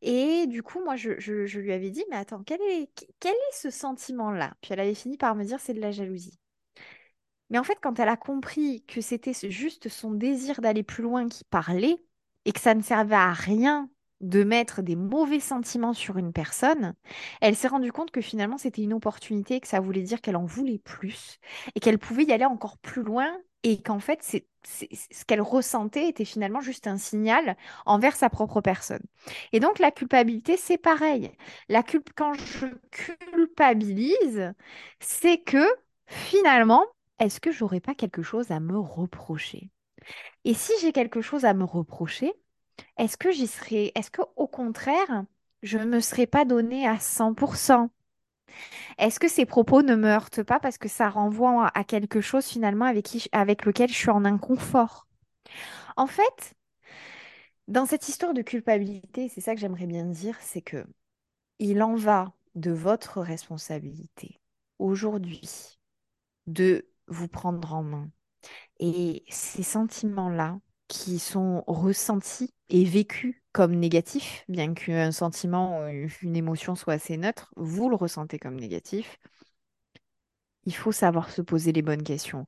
Et 0.01 0.47
du 0.47 0.63
coup, 0.63 0.83
moi, 0.83 0.95
je, 0.95 1.19
je- 1.19 1.45
je 1.45 1.59
lui 1.59 1.71
avais 1.73 1.89
dit, 1.91 2.03
mais 2.09 2.17
attends, 2.17 2.43
quel 2.45 2.61
est, 2.61 2.89
quel 3.19 3.33
est 3.33 3.53
ce 3.53 3.69
sentiment-là? 3.69 4.53
Puis 4.61 4.73
elle 4.73 4.79
avait 4.79 4.95
fini 4.95 5.17
par 5.17 5.35
me 5.35 5.43
dire, 5.43 5.59
c'est 5.59 5.73
de 5.73 5.81
la 5.81 5.91
jalousie. 5.91 6.30
Mais 7.51 7.59
en 7.59 7.63
fait, 7.65 7.77
quand 7.81 7.99
elle 7.99 8.09
a 8.09 8.17
compris 8.17 8.83
que 8.87 9.01
c'était 9.01 9.33
juste 9.49 9.89
son 9.89 10.11
désir 10.11 10.61
d'aller 10.61 10.83
plus 10.83 11.03
loin 11.03 11.29
qui 11.29 11.43
parlait 11.45 12.03
et 12.45 12.53
que 12.53 12.59
ça 12.61 12.73
ne 12.75 12.81
servait 12.81 13.15
à 13.15 13.33
rien 13.33 13.89
de 14.21 14.43
mettre 14.43 14.81
des 14.83 14.95
mauvais 14.95 15.39
sentiments 15.39 15.93
sur 15.93 16.17
une 16.17 16.33
personne, 16.33 16.95
elle 17.41 17.55
s'est 17.55 17.67
rendue 17.67 17.91
compte 17.91 18.11
que 18.11 18.21
finalement 18.21 18.57
c'était 18.57 18.83
une 18.83 18.93
opportunité, 18.93 19.59
que 19.59 19.67
ça 19.67 19.79
voulait 19.79 20.03
dire 20.03 20.21
qu'elle 20.21 20.35
en 20.37 20.45
voulait 20.45 20.79
plus 20.79 21.39
et 21.75 21.79
qu'elle 21.79 21.99
pouvait 21.99 22.25
y 22.25 22.31
aller 22.33 22.45
encore 22.45 22.77
plus 22.79 23.03
loin 23.03 23.35
et 23.63 23.81
qu'en 23.81 23.99
fait 23.99 24.23
ce 24.23 25.25
qu'elle 25.25 25.41
ressentait 25.41 26.07
était 26.07 26.25
finalement 26.25 26.61
juste 26.61 26.87
un 26.87 26.97
signal 26.97 27.57
envers 27.85 28.15
sa 28.15 28.29
propre 28.29 28.61
personne. 28.61 29.01
Et 29.53 29.59
donc 29.59 29.79
la 29.79 29.91
culpabilité, 29.91 30.57
c'est 30.57 30.77
pareil. 30.77 31.31
La 31.69 31.81
culp- 31.83 32.11
Quand 32.15 32.33
je 32.33 32.67
culpabilise, 32.91 34.53
c'est 34.99 35.39
que 35.39 35.65
finalement, 36.07 36.85
est-ce 37.21 37.39
que 37.39 37.51
j'aurais 37.51 37.79
pas 37.79 37.95
quelque 37.95 38.23
chose 38.23 38.51
à 38.51 38.59
me 38.59 38.77
reprocher? 38.77 39.69
Et 40.43 40.53
si 40.53 40.73
j'ai 40.81 40.91
quelque 40.91 41.21
chose 41.21 41.45
à 41.45 41.53
me 41.53 41.63
reprocher, 41.63 42.33
est-ce 42.97 43.17
que 43.17 43.31
j'y 43.31 43.47
serais, 43.47 43.91
est-ce 43.95 44.11
que 44.11 44.21
au 44.35 44.47
contraire, 44.47 45.25
je 45.61 45.77
ne 45.77 45.85
me 45.85 45.99
serais 45.99 46.27
pas 46.27 46.45
donné 46.45 46.87
à 46.87 46.99
100%? 46.99 47.89
Est-ce 48.97 49.19
que 49.19 49.27
ces 49.27 49.45
propos 49.45 49.83
ne 49.83 49.95
me 49.95 50.07
heurtent 50.07 50.43
pas 50.43 50.59
parce 50.59 50.77
que 50.77 50.89
ça 50.89 51.09
renvoie 51.09 51.67
à 51.73 51.83
quelque 51.83 52.21
chose 52.21 52.45
finalement 52.45 52.85
avec 52.85 53.29
avec 53.31 53.65
lequel 53.65 53.89
je 53.89 53.95
suis 53.95 54.09
en 54.09 54.25
inconfort? 54.25 55.07
En 55.95 56.07
fait, 56.07 56.55
dans 57.67 57.85
cette 57.85 58.09
histoire 58.09 58.33
de 58.33 58.41
culpabilité, 58.41 59.29
c'est 59.29 59.41
ça 59.41 59.53
que 59.53 59.61
j'aimerais 59.61 59.87
bien 59.87 60.05
dire, 60.05 60.37
c'est 60.41 60.61
que 60.61 60.85
il 61.59 61.83
en 61.83 61.95
va 61.95 62.33
de 62.55 62.71
votre 62.71 63.21
responsabilité 63.21 64.41
aujourd'hui 64.79 65.77
de 66.47 66.90
vous 67.11 67.27
prendre 67.27 67.73
en 67.73 67.83
main 67.83 68.09
Et 68.79 69.23
ces 69.29 69.63
sentiments-là, 69.63 70.59
qui 70.87 71.19
sont 71.19 71.63
ressentis 71.67 72.53
et 72.69 72.85
vécus 72.85 73.41
comme 73.53 73.75
négatifs, 73.75 74.45
bien 74.49 74.73
qu'un 74.73 75.11
sentiment, 75.11 75.87
une 76.21 76.35
émotion 76.35 76.75
soit 76.75 76.93
assez 76.95 77.17
neutre, 77.17 77.51
vous 77.57 77.89
le 77.89 77.95
ressentez 77.95 78.39
comme 78.39 78.59
négatif, 78.59 79.17
il 80.65 80.75
faut 80.75 80.91
savoir 80.91 81.29
se 81.31 81.41
poser 81.41 81.71
les 81.71 81.81
bonnes 81.81 82.03
questions. 82.03 82.45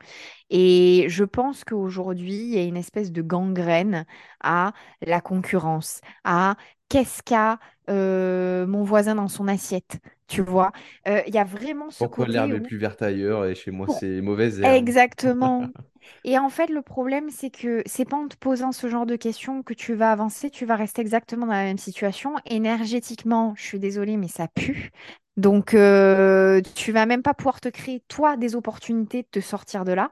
Et 0.49 1.06
je 1.10 1.23
pense 1.23 1.63
qu'aujourd'hui, 1.63 2.34
il 2.34 2.49
y 2.49 2.60
a 2.60 2.63
une 2.63 2.78
espèce 2.78 3.12
de 3.12 3.21
gangrène 3.21 4.06
à 4.41 4.73
la 5.02 5.21
concurrence, 5.21 6.02
à 6.23 6.56
qu'est-ce 6.89 7.23
qu'a 7.23 7.60
euh, 7.89 8.67
mon 8.67 8.84
voisin 8.84 9.15
dans 9.15 9.28
son 9.28 9.47
assiette, 9.47 9.99
tu 10.34 10.41
vois. 10.41 10.72
Euh, 11.08 11.22
Il 11.28 11.34
y 11.36 11.38
a 11.38 11.43
vraiment 11.43 11.89
ce 11.91 12.08
Pourquoi 12.08 12.28
l'herbe 12.28 12.54
côté 12.54 12.54
est 12.54 12.60
où... 12.60 12.62
plus 12.62 12.78
verte 12.78 13.02
ailleurs 13.02 13.46
et 13.46 13.56
chez 13.56 13.72
moi 13.72 13.88
c'est 13.88 14.22
mauvaise 14.22 14.60
herbe? 14.62 14.86
Exactement. 14.88 15.69
Et 16.24 16.38
en 16.38 16.50
fait, 16.50 16.67
le 16.69 16.82
problème, 16.82 17.30
c'est 17.30 17.50
que 17.50 17.84
c'est 17.86 18.06
pas 18.06 18.17
en 18.17 18.28
te 18.28 18.38
posant 18.38 18.72
ce 18.72 18.89
genre 18.89 19.06
de 19.06 19.15
questions 19.15 19.63
que 19.63 19.74
tu 19.74 19.93
vas 19.93 20.12
avancer, 20.12 20.50
tu 20.50 20.65
vas 20.65 20.76
rester 20.76 21.02
exactement 21.02 21.46
dans 21.48 21.54
la 21.54 21.63
même 21.65 21.78
situation. 21.78 22.36
Énergétiquement, 22.46 23.54
je 23.58 23.63
suis 23.63 23.80
désolée, 23.80 24.17
mais 24.17 24.28
ça 24.30 24.48
pue. 24.48 24.91
Donc, 25.38 25.74
euh, 25.74 26.62
tu 26.76 26.91
vas 26.91 27.06
même 27.06 27.24
pas 27.24 27.34
pouvoir 27.34 27.62
te 27.62 27.69
créer, 27.69 28.02
toi, 28.08 28.38
des 28.38 28.56
opportunités 28.56 29.24
de 29.24 29.28
te 29.32 29.39
sortir 29.41 29.86
de 29.86 29.93
là. 29.93 30.12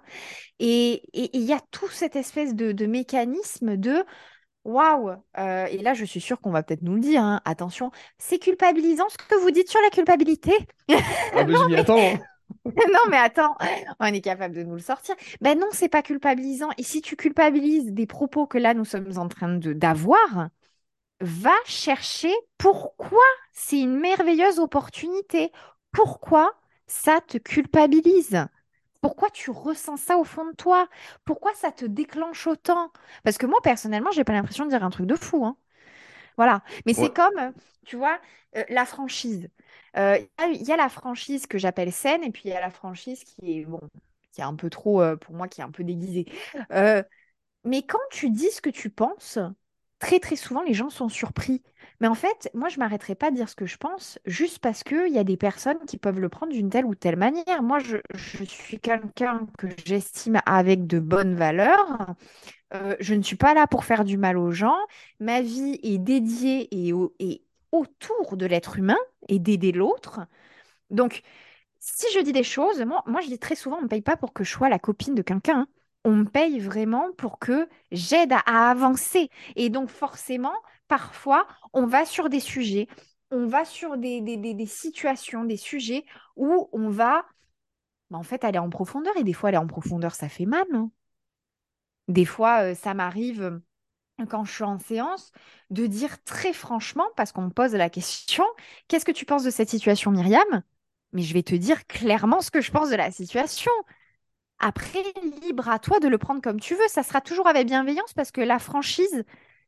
Et 0.59 1.03
il 1.13 1.41
y 1.43 1.53
a 1.53 1.59
tout 1.71 1.89
cette 1.89 2.15
espèce 2.15 2.55
de, 2.55 2.71
de 2.71 2.85
mécanisme 2.85 3.77
de 3.77 4.03
waouh. 4.63 5.11
euh, 5.37 5.65
et 5.65 5.77
là, 5.79 5.93
je 5.93 6.05
suis 6.05 6.21
sûre 6.21 6.39
qu'on 6.41 6.51
va 6.51 6.63
peut-être 6.63 6.81
nous 6.83 6.95
le 6.95 6.99
dire, 7.01 7.21
hein, 7.23 7.41
attention, 7.45 7.91
c'est 8.17 8.39
culpabilisant 8.39 9.07
ce 9.09 9.17
que 9.17 9.35
vous 9.41 9.51
dites 9.51 9.69
sur 9.69 9.81
la 9.81 9.89
culpabilité. 9.89 10.53
Ah 11.33 11.45
je 11.47 11.63
m'y 11.63 11.75
attends. 11.75 12.15
hein. 12.15 12.27
Non, 12.93 12.99
mais 13.09 13.17
attends, 13.17 13.55
on 13.99 14.05
est 14.05 14.21
capable 14.21 14.55
de 14.55 14.63
nous 14.63 14.75
le 14.75 14.81
sortir. 14.81 15.15
Ben 15.41 15.57
non, 15.59 15.67
c'est 15.71 15.89
pas 15.89 16.01
culpabilisant. 16.03 16.69
Et 16.77 16.83
si 16.83 17.01
tu 17.01 17.15
culpabilises 17.15 17.91
des 17.91 18.05
propos 18.05 18.47
que 18.47 18.57
là, 18.57 18.73
nous 18.73 18.85
sommes 18.85 19.17
en 19.17 19.27
train 19.27 19.55
de 19.57 19.73
d'avoir, 19.73 20.49
va 21.21 21.53
chercher 21.65 22.33
pourquoi 22.57 23.23
c'est 23.53 23.79
une 23.79 23.99
merveilleuse 23.99 24.59
opportunité. 24.59 25.51
Pourquoi 25.91 26.53
ça 26.87 27.21
te 27.21 27.37
culpabilise? 27.37 28.45
Pourquoi 29.01 29.29
tu 29.31 29.49
ressens 29.51 29.97
ça 29.97 30.17
au 30.17 30.23
fond 30.23 30.45
de 30.45 30.55
toi? 30.55 30.87
Pourquoi 31.25 31.53
ça 31.55 31.71
te 31.71 31.85
déclenche 31.85 32.47
autant? 32.47 32.91
Parce 33.23 33.37
que 33.37 33.45
moi, 33.47 33.59
personnellement, 33.63 34.11
j'ai 34.11 34.23
pas 34.23 34.33
l'impression 34.33 34.65
de 34.65 34.69
dire 34.69 34.83
un 34.83 34.89
truc 34.91 35.07
de 35.07 35.15
fou, 35.15 35.45
hein. 35.45 35.57
Voilà. 36.37 36.63
Mais 36.85 36.93
c'est 36.93 37.11
comme, 37.11 37.53
tu 37.85 37.97
vois, 37.97 38.19
euh, 38.55 38.63
la 38.69 38.85
franchise. 38.85 39.49
Euh, 39.97 40.17
Il 40.19 40.23
y, 40.23 40.43
a 40.43 40.47
il 40.61 40.63
y 40.67 40.71
a 40.71 40.77
la 40.77 40.89
franchise 40.89 41.47
que 41.47 41.57
j'appelle 41.57 41.91
saine, 41.91 42.23
et 42.23 42.31
puis 42.31 42.43
il 42.45 42.51
y 42.51 42.53
a 42.55 42.61
la 42.61 42.71
franchise 42.71 43.23
qui 43.23 43.59
est, 43.59 43.65
bon, 43.65 43.79
qui 44.31 44.41
est 44.41 44.43
un 44.43 44.55
peu 44.55 44.69
trop, 44.69 45.01
euh, 45.01 45.15
pour 45.17 45.35
moi, 45.35 45.47
qui 45.47 45.61
est 45.61 45.63
un 45.63 45.71
peu 45.71 45.83
déguisée. 45.83 46.25
Mais 47.63 47.83
quand 47.83 47.99
tu 48.11 48.29
dis 48.29 48.49
ce 48.51 48.61
que 48.61 48.69
tu 48.69 48.89
penses, 48.89 49.37
très 50.01 50.19
très 50.19 50.35
souvent 50.35 50.63
les 50.63 50.73
gens 50.73 50.89
sont 50.89 51.07
surpris. 51.07 51.61
Mais 52.01 52.07
en 52.07 52.15
fait, 52.15 52.49
moi 52.53 52.67
je 52.67 52.79
m'arrêterai 52.79 53.15
pas 53.15 53.31
de 53.31 53.35
dire 53.35 53.47
ce 53.47 53.55
que 53.55 53.67
je 53.67 53.77
pense 53.77 54.19
juste 54.25 54.59
parce 54.59 54.83
qu'il 54.83 55.13
y 55.13 55.19
a 55.19 55.23
des 55.23 55.37
personnes 55.37 55.77
qui 55.87 55.97
peuvent 55.97 56.19
le 56.19 56.27
prendre 56.27 56.51
d'une 56.51 56.69
telle 56.69 56.85
ou 56.85 56.95
telle 56.95 57.15
manière. 57.15 57.63
Moi 57.63 57.79
je, 57.79 57.97
suis 58.45 58.79
quelqu'un 58.79 59.47
que 59.57 59.67
j'estime 59.85 60.41
avec 60.45 60.87
de 60.87 60.99
bonnes 60.99 61.35
valeurs. 61.35 62.15
Euh, 62.73 62.95
je 62.99 63.13
ne 63.13 63.21
suis 63.21 63.35
pas 63.35 63.53
là 63.53 63.67
pour 63.67 63.85
faire 63.85 64.03
du 64.03 64.17
mal 64.17 64.37
aux 64.37 64.51
gens. 64.51 64.77
Ma 65.19 65.41
vie 65.41 65.79
est 65.83 65.99
dédiée 65.99 66.67
et, 66.71 66.93
au- 66.93 67.13
et 67.19 67.43
autour 67.71 68.35
de 68.37 68.45
l'être 68.45 68.77
humain 68.79 68.97
et 69.29 69.39
d'aider 69.39 69.71
l'autre. 69.71 70.21
Donc 70.89 71.21
si 71.79 72.05
je 72.13 72.19
dis 72.21 72.33
des 72.33 72.43
choses, 72.43 72.83
moi, 73.07 73.21
je 73.21 73.27
dis 73.27 73.39
très 73.39 73.55
souvent, 73.55 73.77
on 73.79 73.83
ne 73.83 73.87
paye 73.87 74.01
pas 74.01 74.17
pour 74.17 74.33
que 74.33 74.43
je 74.43 74.51
sois 74.51 74.69
la 74.69 74.79
copine 74.79 75.15
de 75.15 75.21
quelqu'un. 75.23 75.67
On 76.03 76.15
me 76.15 76.25
paye 76.25 76.59
vraiment 76.59 77.11
pour 77.17 77.39
que 77.39 77.67
j'aide 77.91 78.33
à, 78.33 78.69
avancer. 78.71 79.29
Et 79.55 79.69
donc 79.69 79.89
forcément, 79.89 80.55
parfois, 80.87 81.47
on 81.73 81.85
va 81.85 82.05
sur 82.05 82.29
des 82.29 82.39
sujets, 82.39 82.87
on 83.29 83.45
va 83.45 83.65
sur 83.65 83.97
des 83.97 84.65
situations, 84.67 85.45
des 85.45 85.57
sujets 85.57 86.05
où 86.35 86.69
on 86.73 86.89
va 86.89 87.25
bah, 88.11 88.17
en 88.17 88.23
fait 88.23 88.43
aller 88.43 88.59
en 88.59 88.69
profondeur. 88.69 89.15
Et 89.17 89.23
des 89.23 89.33
fois, 89.33 89.49
aller 89.49 89.57
en 89.57 89.67
profondeur, 89.67 90.13
ça 90.13 90.29
fait 90.29 90.45
mal. 90.45 90.65
hein. 90.73 90.91
Des 92.07 92.25
fois, 92.25 92.71
euh, 92.71 92.75
ça 92.75 92.93
m'arrive 92.93 93.41
euh, 93.41 94.25
quand 94.29 94.43
je 94.43 94.51
suis 94.53 94.63
en 94.63 94.79
séance 94.79 95.31
de 95.69 95.87
dire 95.87 96.21
très 96.23 96.53
franchement, 96.53 97.07
parce 97.15 97.31
qu'on 97.31 97.43
me 97.43 97.49
pose 97.51 97.73
la 97.73 97.89
question, 97.89 98.43
qu'est-ce 98.87 99.05
que 99.05 99.11
tu 99.11 99.25
penses 99.25 99.43
de 99.43 99.49
cette 99.49 99.69
situation, 99.69 100.11
Myriam? 100.11 100.63
Mais 101.13 101.21
je 101.23 101.33
vais 101.33 101.43
te 101.43 101.55
dire 101.55 101.87
clairement 101.87 102.41
ce 102.41 102.51
que 102.51 102.61
je 102.61 102.71
pense 102.71 102.89
de 102.89 102.95
la 102.95 103.11
situation. 103.11 103.71
Après, 104.63 105.03
libre 105.41 105.69
à 105.69 105.79
toi 105.79 105.99
de 105.99 106.07
le 106.07 106.19
prendre 106.19 106.39
comme 106.39 106.59
tu 106.59 106.75
veux. 106.75 106.87
Ça 106.87 107.01
sera 107.01 107.19
toujours 107.19 107.47
avec 107.47 107.65
bienveillance 107.65 108.13
parce 108.13 108.31
que 108.31 108.41
la 108.41 108.59
franchise 108.59 109.23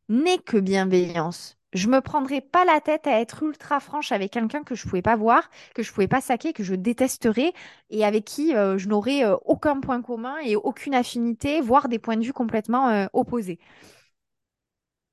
n'est 0.07 0.37
que 0.37 0.57
bienveillance. 0.57 1.57
Je 1.73 1.87
me 1.87 1.99
prendrai 1.99 2.41
pas 2.41 2.63
la 2.65 2.79
tête 2.79 3.07
à 3.07 3.19
être 3.19 3.41
ultra 3.41 3.79
franche 3.79 4.11
avec 4.11 4.31
quelqu'un 4.31 4.63
que 4.63 4.75
je 4.75 4.83
pouvais 4.87 5.01
pas 5.01 5.15
voir, 5.15 5.49
que 5.73 5.81
je 5.81 5.91
pouvais 5.91 6.07
pas 6.07 6.21
saquer, 6.21 6.53
que 6.53 6.63
je 6.63 6.75
détesterais 6.75 7.53
et 7.89 8.05
avec 8.05 8.25
qui 8.25 8.55
euh, 8.55 8.77
je 8.77 8.87
n'aurais 8.87 9.25
euh, 9.25 9.35
aucun 9.45 9.79
point 9.79 10.03
commun 10.03 10.37
et 10.43 10.55
aucune 10.55 10.93
affinité, 10.93 11.59
voire 11.59 11.89
des 11.89 11.97
points 11.97 12.17
de 12.17 12.23
vue 12.23 12.33
complètement 12.33 12.89
euh, 12.89 13.07
opposés. 13.13 13.59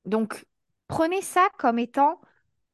Donc, 0.05 0.45
prenez 0.89 1.23
ça 1.23 1.49
comme 1.59 1.79
étant 1.79 2.21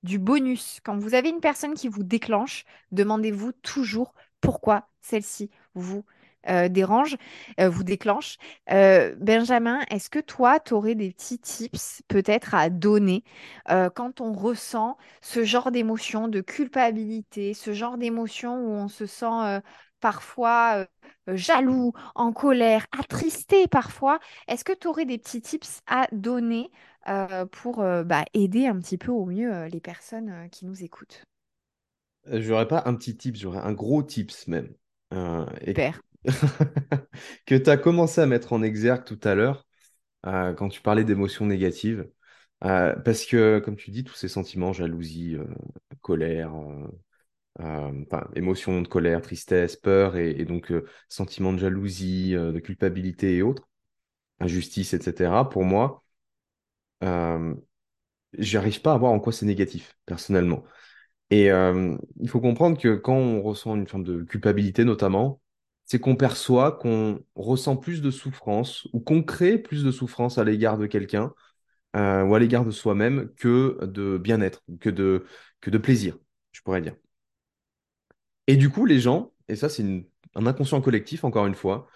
du 0.02 0.18
bonus. 0.18 0.80
Quand 0.84 0.98
vous 0.98 1.14
avez 1.14 1.28
une 1.28 1.40
personne 1.40 1.74
qui 1.74 1.86
vous 1.86 2.02
déclenche, 2.02 2.64
demandez-vous 2.90 3.52
toujours 3.52 4.12
pourquoi 4.40 4.88
celle-ci 5.00 5.50
vous 5.74 6.04
euh, 6.48 6.68
dérange, 6.68 7.16
euh, 7.60 7.68
vous 7.68 7.84
déclenche. 7.84 8.36
Euh, 8.70 9.14
Benjamin, 9.18 9.80
est-ce 9.90 10.10
que 10.10 10.18
toi, 10.18 10.60
tu 10.60 10.74
aurais 10.74 10.94
des 10.94 11.10
petits 11.10 11.38
tips 11.38 12.02
peut-être 12.08 12.54
à 12.54 12.70
donner 12.70 13.24
quand 13.94 14.20
on 14.20 14.32
ressent 14.32 14.96
ce 15.22 15.44
genre 15.44 15.70
d'émotion 15.70 16.28
de 16.28 16.40
culpabilité, 16.40 17.54
ce 17.54 17.72
genre 17.72 17.98
d'émotion 17.98 18.56
où 18.56 18.70
on 18.70 18.88
se 18.88 19.06
sent 19.06 19.60
parfois 20.00 20.86
jaloux, 21.26 21.92
en 22.14 22.32
colère, 22.32 22.86
attristé 22.98 23.66
parfois? 23.66 24.18
Est-ce 24.48 24.64
que 24.64 24.72
tu 24.72 24.86
aurais 24.86 25.04
des 25.04 25.18
petits 25.18 25.42
tips 25.42 25.80
à 25.86 26.06
donner 26.12 26.70
pour 27.50 27.78
bah, 28.04 28.24
aider 28.34 28.66
un 28.66 28.78
petit 28.78 28.98
peu 28.98 29.10
au 29.10 29.26
mieux 29.26 29.66
les 29.66 29.80
personnes 29.80 30.48
qui 30.50 30.66
nous 30.66 30.84
écoutent? 30.84 31.24
J'aurais 32.26 32.68
pas 32.68 32.82
un 32.86 32.94
petit 32.94 33.16
tips, 33.16 33.38
j'aurais 33.38 33.60
un 33.60 33.72
gros 33.72 34.02
tips 34.02 34.48
même. 34.48 34.74
Euh, 35.12 35.46
et 35.60 35.68
Super. 35.68 36.00
que 37.46 37.54
tu 37.54 37.70
as 37.70 37.76
commencé 37.76 38.20
à 38.20 38.26
mettre 38.26 38.52
en 38.52 38.62
exergue 38.62 39.04
tout 39.04 39.20
à 39.22 39.34
l'heure 39.34 39.66
euh, 40.26 40.54
quand 40.54 40.68
tu 40.68 40.82
parlais 40.82 41.04
d'émotions 41.04 41.46
négatives. 41.46 42.08
Euh, 42.64 42.94
parce 42.96 43.26
que, 43.26 43.58
comme 43.60 43.76
tu 43.76 43.90
dis, 43.90 44.04
tous 44.04 44.14
ces 44.14 44.28
sentiments, 44.28 44.72
jalousie, 44.72 45.36
euh, 45.36 45.44
colère, 46.00 46.52
enfin, 47.58 48.28
émotions 48.34 48.82
de 48.82 48.88
colère, 48.88 49.22
tristesse, 49.22 49.76
peur, 49.76 50.16
et, 50.16 50.44
donc 50.44 50.72
sentiments 51.08 51.52
de 51.52 51.58
jalousie, 51.58 52.32
de 52.32 52.58
culpabilité 52.60 53.36
et 53.36 53.42
autres, 53.42 53.68
injustice, 54.40 54.94
etc., 54.94 55.48
pour 55.50 55.64
moi, 55.64 56.04
j'arrive 58.38 58.80
pas 58.82 58.92
à 58.94 58.98
voir 58.98 59.12
en 59.12 59.20
quoi 59.20 59.32
c'est 59.32 59.46
négatif, 59.46 59.96
personnellement. 60.06 60.64
Et 61.30 61.46
il 61.48 62.28
faut 62.28 62.40
comprendre 62.40 62.78
que 62.78 62.96
quand 62.96 63.16
on 63.16 63.42
ressent 63.42 63.76
une 63.76 63.86
forme 63.86 64.04
de 64.04 64.22
culpabilité, 64.22 64.84
notamment, 64.84 65.40
c'est 65.86 65.98
qu'on 66.00 66.16
perçoit 66.16 66.72
qu'on 66.72 67.20
ressent 67.34 67.76
plus 67.76 68.02
de 68.02 68.10
souffrance 68.10 68.88
ou 68.92 69.00
qu'on 69.00 69.22
crée 69.22 69.58
plus 69.58 69.84
de 69.84 69.90
souffrance 69.92 70.38
à 70.38 70.44
l'égard 70.44 70.78
de 70.78 70.86
quelqu'un 70.86 71.32
euh, 71.96 72.24
ou 72.24 72.34
à 72.34 72.38
l'égard 72.40 72.64
de 72.64 72.70
soi-même 72.72 73.30
que 73.36 73.78
de 73.84 74.18
bien-être, 74.18 74.62
que 74.80 74.90
de, 74.90 75.26
plaisir, 75.78 76.18
je 76.52 76.60
pourrais 76.62 76.82
dire. 76.82 76.94
Et 78.46 78.56
du 78.56 78.70
coup, 78.70 78.86
les 78.86 79.00
gens, 79.00 79.32
et 79.48 79.56
ça 79.56 79.68
c'est 79.68 79.82
un 80.34 80.46
inconscient 80.46 80.80
collectif, 80.80 81.24
encore 81.24 81.46
une 81.46 81.54
fois, 81.54 81.88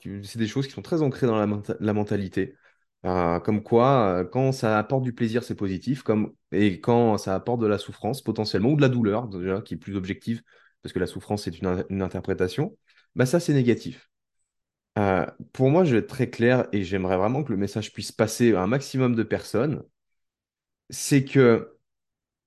c'est 0.00 0.38
des 0.38 0.46
choses 0.48 0.66
qui 0.66 0.72
sont 0.72 0.82
très 0.82 1.02
ancrées 1.02 1.26
dans 1.26 1.36
la, 1.38 1.46
menta- 1.46 1.76
la 1.80 1.92
mentalité. 1.92 2.56
Euh, 3.04 3.40
comme 3.40 3.62
quoi, 3.62 4.20
euh, 4.22 4.24
quand 4.24 4.52
ça 4.52 4.78
apporte 4.78 5.02
du 5.04 5.12
plaisir, 5.12 5.44
c'est 5.44 5.54
positif, 5.54 6.04
et 6.52 6.80
quand 6.80 7.18
ça 7.18 7.34
apporte 7.34 7.60
de 7.60 7.66
la 7.66 7.78
souffrance 7.78 8.22
potentiellement, 8.22 8.70
ou 8.70 8.76
de 8.76 8.82
la 8.82 8.88
douleur, 8.88 9.28
déjà, 9.28 9.60
qui 9.62 9.74
est 9.74 9.76
plus 9.76 9.96
objective, 9.96 10.42
parce 10.82 10.92
que 10.92 10.98
la 10.98 11.06
souffrance, 11.06 11.44
c'est 11.44 11.58
une 11.60 12.02
interprétation, 12.02 12.76
bah 13.16 13.26
ça, 13.26 13.40
c'est 13.40 13.54
négatif. 13.54 14.10
Euh, 14.98 15.26
pour 15.52 15.70
moi, 15.70 15.84
je 15.84 15.92
vais 15.92 15.98
être 16.00 16.08
très 16.08 16.30
clair, 16.30 16.68
et 16.72 16.84
j'aimerais 16.84 17.16
vraiment 17.18 17.44
que 17.44 17.52
le 17.52 17.58
message 17.58 17.92
puisse 17.92 18.12
passer 18.12 18.54
à 18.54 18.62
un 18.62 18.66
maximum 18.68 19.14
de 19.16 19.22
personnes, 19.24 19.84
c'est 20.90 21.24
que 21.24 21.76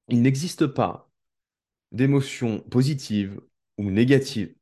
il 0.10 0.22
n'existe 0.22 0.68
pas 0.68 1.10
d'émotions 1.94 2.62
positives 2.62 3.42
ou 3.78 3.92
négatives 3.92 4.56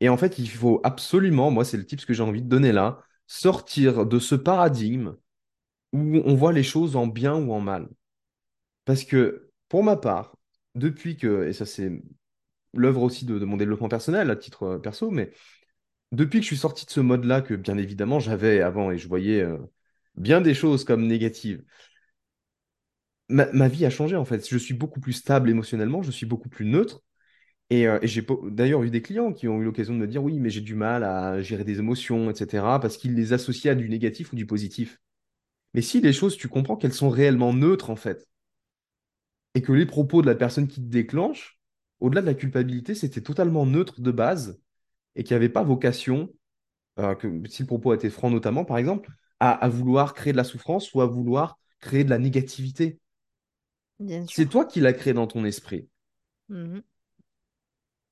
Et 0.00 0.08
en 0.10 0.16
fait, 0.16 0.38
il 0.38 0.50
faut 0.50 0.80
absolument, 0.84 1.50
moi, 1.50 1.64
c'est 1.64 1.78
le 1.78 1.86
tips 1.86 2.06
que 2.06 2.14
j'ai 2.14 2.22
envie 2.22 2.42
de 2.42 2.48
donner 2.48 2.72
là, 2.72 3.02
sortir 3.26 4.06
de 4.06 4.18
ce 4.20 4.36
paradigme 4.36 5.16
où 5.92 6.18
on 6.24 6.34
voit 6.36 6.52
les 6.52 6.64
choses 6.64 6.96
en 6.96 7.06
bien 7.08 7.34
ou 7.36 7.52
en 7.52 7.60
mal. 7.60 7.88
Parce 8.84 9.04
que, 9.04 9.50
pour 9.68 9.84
ma 9.84 9.96
part, 9.96 10.36
depuis 10.74 11.16
que, 11.16 11.46
et 11.46 11.52
ça 11.52 11.66
c'est 11.66 12.02
l'œuvre 12.74 13.02
aussi 13.02 13.24
de, 13.24 13.38
mon 13.44 13.56
développement 13.56 13.88
personnel 13.88 14.30
à 14.30 14.36
titre 14.36 14.64
euh, 14.64 14.78
perso, 14.78 15.10
mais 15.10 15.30
depuis 16.12 16.40
que 16.40 16.44
je 16.44 16.48
suis 16.48 16.56
sorti 16.58 16.86
de 16.86 16.90
ce 16.90 17.00
mode-là, 17.00 17.42
que 17.42 17.54
bien 17.54 17.78
évidemment 17.78 18.20
j'avais 18.20 18.60
avant 18.60 18.90
et 18.90 18.98
je 18.98 19.08
voyais 19.08 19.42
euh, 19.42 19.58
bien 20.16 20.40
des 20.40 20.54
choses 20.54 20.84
comme 20.84 21.06
négatives, 21.06 21.64
ma, 23.28 23.50
ma 23.52 23.68
vie 23.68 23.84
a 23.86 23.90
changé 23.90 24.16
en 24.16 24.24
fait. 24.24 24.48
Je 24.48 24.58
suis 24.58 24.74
beaucoup 24.74 25.00
plus 25.00 25.12
stable 25.14 25.50
émotionnellement, 25.50 26.02
je 26.02 26.10
suis 26.10 26.26
beaucoup 26.26 26.48
plus 26.48 26.66
neutre. 26.66 27.02
Et, 27.70 27.88
euh, 27.88 27.98
et 28.02 28.08
j'ai 28.08 28.26
d'ailleurs 28.50 28.82
eu 28.82 28.90
des 28.90 29.02
clients 29.02 29.32
qui 29.32 29.48
ont 29.48 29.60
eu 29.60 29.64
l'occasion 29.64 29.94
de 29.94 29.98
me 30.00 30.06
dire 30.08 30.22
oui, 30.22 30.38
mais 30.40 30.50
j'ai 30.50 30.60
du 30.60 30.74
mal 30.74 31.04
à 31.04 31.40
gérer 31.42 31.64
des 31.64 31.78
émotions, 31.78 32.30
etc., 32.30 32.80
parce 32.80 32.96
qu'ils 32.98 33.14
les 33.14 33.32
associent 33.32 33.72
à 33.72 33.74
du 33.74 33.88
négatif 33.88 34.32
ou 34.32 34.36
du 34.36 34.46
positif. 34.46 35.00
Mais 35.74 35.82
si 35.82 36.00
les 36.00 36.12
choses, 36.12 36.36
tu 36.36 36.48
comprends 36.48 36.76
qu'elles 36.76 36.92
sont 36.94 37.10
réellement 37.10 37.54
neutres, 37.54 37.90
en 37.90 37.96
fait, 37.96 38.28
et 39.54 39.62
que 39.62 39.72
les 39.72 39.86
propos 39.86 40.22
de 40.22 40.26
la 40.26 40.34
personne 40.34 40.68
qui 40.68 40.80
te 40.82 40.88
déclenche, 40.88 41.58
au-delà 42.02 42.22
de 42.22 42.26
la 42.26 42.34
culpabilité, 42.34 42.94
c'était 42.96 43.22
totalement 43.22 43.66
neutre 43.66 44.00
de 44.02 44.12
base, 44.12 44.60
et 45.16 45.24
qu'il 45.24 45.34
n'y 45.34 45.38
avait 45.38 45.48
pas 45.50 45.62
vocation, 45.64 46.30
euh, 47.00 47.14
que, 47.14 47.28
si 47.48 47.62
le 47.62 47.66
propos 47.68 47.94
été 47.94 48.10
franc 48.10 48.30
notamment, 48.30 48.64
par 48.64 48.78
exemple, 48.78 49.10
à, 49.40 49.52
à 49.52 49.68
vouloir 49.68 50.14
créer 50.14 50.32
de 50.32 50.38
la 50.38 50.44
souffrance 50.44 50.92
ou 50.94 51.02
à 51.02 51.06
vouloir 51.06 51.58
créer 51.80 52.04
de 52.04 52.10
la 52.10 52.18
négativité. 52.18 53.00
C'est 54.26 54.48
toi 54.48 54.64
qui 54.64 54.80
l'as 54.80 54.94
créé 54.94 55.12
dans 55.12 55.28
ton 55.28 55.44
esprit. 55.44 55.88
Mhm. 56.48 56.82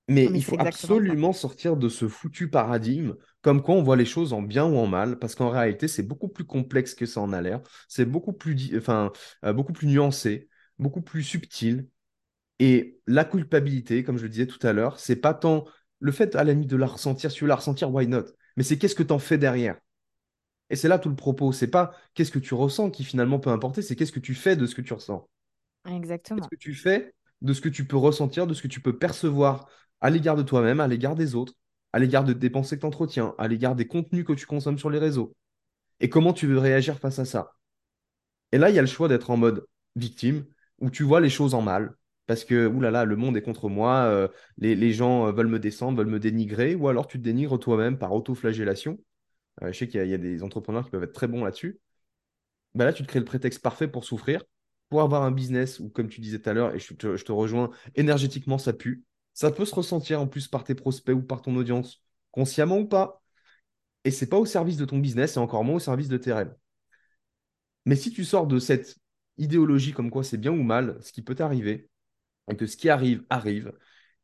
Mais 0.09 0.31
Mais 0.31 0.33
il 0.35 0.43
faut 0.43 0.57
ça. 0.57 0.59
absolument 0.59 1.33
sortir 1.33 1.77
de 1.77 1.89
ce 1.89 2.09
foutu 2.09 2.51
paradigme, 2.51 3.15
comme 3.43 3.63
quoi 3.63 3.77
on 3.77 3.83
voit 3.83 3.97
les 3.97 4.05
choses 4.05 4.33
en 4.33 4.43
bien 4.43 4.65
ou 4.67 4.77
en 4.77 4.87
mal, 4.89 5.19
parce 5.21 5.37
qu'en 5.37 5.51
réalité, 5.51 5.87
c'est 5.87 6.03
beaucoup 6.03 6.29
plus 6.29 6.45
complexe 6.45 6.95
que 6.95 7.07
ça 7.07 7.21
en 7.21 7.33
a 7.33 7.41
l'air. 7.41 7.61
C'est 7.89 8.05
beaucoup 8.07 8.33
plus, 8.33 8.77
enfin, 8.77 9.13
euh, 9.45 9.53
beaucoup 9.53 9.73
plus 9.73 9.87
nuancé, 9.87 10.49
beaucoup 10.81 11.03
plus 11.03 11.23
subtil. 11.23 11.89
Et 12.61 13.01
la 13.09 13.25
culpabilité, 13.27 14.05
comme 14.05 14.19
je 14.19 14.25
le 14.25 14.31
disais 14.31 14.47
tout 14.49 14.65
à 14.67 14.75
l'heure, 14.75 15.01
c'est 15.01 15.17
pas 15.17 15.35
tant 15.35 15.67
le 16.01 16.13
fait 16.13 16.37
à 16.37 16.45
la 16.45 16.55
limite 16.55 16.71
de 16.71 16.77
la 16.79 16.87
ressentir, 16.87 17.33
si 17.33 17.39
tu 17.39 17.45
veux 17.45 17.49
la 17.51 17.57
ressentir, 17.57 17.93
why 17.93 18.09
not? 18.09 18.25
Mais 18.57 18.65
c'est 18.65 18.79
qu'est-ce 18.79 18.97
que 18.97 19.05
tu 19.05 19.13
en 19.15 19.21
fais 19.21 19.39
derrière? 19.39 19.79
Et 20.71 20.77
c'est 20.77 20.89
là 20.89 20.99
tout 20.99 21.09
le 21.11 21.17
propos. 21.17 21.53
C'est 21.53 21.69
pas 21.71 21.95
qu'est-ce 22.15 22.33
que 22.33 22.39
tu 22.41 22.55
ressens 22.55 22.91
qui 22.91 23.05
finalement 23.05 23.41
peut 23.41 23.51
importer, 23.51 23.83
c'est 23.83 23.97
qu'est-ce 23.97 24.13
que 24.13 24.21
tu 24.21 24.35
fais 24.35 24.57
de 24.57 24.67
ce 24.67 24.75
que 24.75 24.83
tu 24.83 24.95
ressens. 24.95 25.29
Qu'est-ce 26.35 26.49
Exactement. 26.49 26.49
que 26.49 26.57
tu 26.57 26.75
fais 26.75 27.15
de 27.43 27.53
ce 27.53 27.61
que 27.61 27.69
tu 27.69 27.87
peux 27.87 27.97
ressentir, 27.97 28.47
de 28.47 28.55
ce 28.55 28.63
que 28.63 28.69
tu 28.69 28.81
peux 28.81 28.99
percevoir 28.99 29.69
à 30.01 30.11
l'égard 30.11 30.37
de 30.37 30.43
toi-même, 30.43 30.81
à 30.81 30.89
l'égard 30.89 31.15
des 31.17 31.35
autres. 31.35 31.55
à 31.93 31.99
l'égard 31.99 32.23
de 32.25 32.33
dépenses 32.33 32.71
que 32.71 32.77
tu 32.77 32.87
entretiens, 32.87 33.35
à 33.39 33.49
l'égard 33.49 33.75
des 33.75 33.87
contenus 33.89 34.25
que 34.25 34.33
tu 34.33 34.47
consommes 34.47 34.79
sur 34.79 34.91
les 34.91 34.99
réseaux? 35.01 35.35
Et 36.01 36.09
comment 36.11 36.33
tu 36.35 36.47
veux 36.49 36.59
réagir 36.59 36.99
face 36.99 37.19
à 37.21 37.25
ça? 37.27 37.53
Et 38.53 38.59
là, 38.59 38.71
il 38.71 38.77
y 38.77 38.79
a 38.79 38.83
le 38.83 38.87
choix 38.89 39.09
d'être 39.09 39.31
en 39.31 39.37
mode 39.37 39.67
victime, 39.97 40.45
où 40.81 40.91
tu 40.91 41.03
vois 41.05 41.21
les 41.21 41.31
choses 41.31 41.55
en 41.55 41.63
mal, 41.63 41.95
parce 42.31 42.45
que, 42.45 42.69
oulala, 42.69 43.05
le 43.05 43.17
monde 43.17 43.37
est 43.37 43.43
contre 43.43 43.69
moi, 43.69 44.05
euh, 44.05 44.29
les, 44.57 44.77
les, 44.77 44.93
gens 44.93 45.27
euh, 45.27 45.33
veulent 45.33 45.49
me 45.49 45.59
descendre, 45.59 45.99
veulent 45.99 46.07
me 46.07 46.21
dénigrer, 46.21 46.77
ou 46.77 46.87
alors 46.87 47.09
tu 47.09 47.19
te 47.19 47.25
dénigres 47.25 47.59
toi-même 47.59 47.99
par 47.99 48.13
autoflagellation. 48.13 49.01
Euh, 49.63 49.73
je 49.73 49.79
sais 49.79 49.89
qu'il 49.89 50.07
y, 50.07 50.15
a 50.15 50.17
des 50.17 50.45
entrepreneurs 50.45 50.85
qui 50.85 50.93
peuvent 50.93 51.03
être 51.03 51.13
très 51.13 51.27
bons 51.27 51.43
là-dessus. 51.43 51.81
Bah 52.77 52.85
là, 52.85 52.93
tu 52.93 53.03
te 53.03 53.09
crées 53.09 53.19
le 53.19 53.25
prétexte 53.25 53.61
parfait 53.61 53.89
pour 53.89 54.05
souffrir, 54.05 54.45
pour 54.91 55.03
avoir 55.03 55.25
un 55.25 55.33
business 55.33 55.81
où, 55.81 55.89
comme 55.89 56.09
tu 56.09 56.21
disais 56.21 56.39
tout 56.39 56.49
à 56.51 56.53
l'heure, 56.53 56.73
et 56.73 56.79
je 56.79 56.95
te, 56.95 57.17
je 57.17 57.25
te, 57.25 57.33
rejoins, 57.33 57.71
énergétiquement, 57.97 58.59
ça 58.59 58.75
pue. 58.75 59.03
Ça 59.35 59.51
peut 59.51 59.65
se 59.65 59.75
ressentir 59.75 60.21
en 60.21 60.29
plus 60.29 60.47
par 60.47 60.63
tes 60.63 60.77
prospects 60.77 61.17
ou 61.17 61.23
par 61.23 61.43
ton 61.43 61.57
audience, 61.57 62.01
consciemment 62.31 62.79
ou 62.79 62.87
pas. 62.87 63.25
Et 64.05 64.13
c'est 64.13 64.29
pas 64.29 64.39
au 64.39 64.47
service 64.47 64.77
de 64.77 64.85
ton 64.85 64.99
business, 64.99 65.35
et 65.35 65.41
encore 65.41 65.65
moins 65.65 65.75
au 65.75 65.81
service 65.81 66.07
de 66.07 66.17
tes 66.17 66.33
rêves. 66.33 66.55
Mais 67.87 67.97
si 67.97 68.13
tu 68.13 68.25
sors 68.25 68.47
de 68.47 68.61
cette 68.61 68.99
idéologie 69.37 69.93
comme 69.93 70.13
quoi 70.13 70.23
c'est 70.23 70.39
bien 70.39 70.53
ou 70.53 70.63
mal, 70.63 70.97
ce 71.01 71.11
qui 71.11 71.23
peut 71.23 71.35
t'arriver, 71.35 71.90
et 72.51 72.57
que 72.57 72.67
ce 72.67 72.77
qui 72.77 72.89
arrive 72.89 73.25
arrive, 73.31 73.73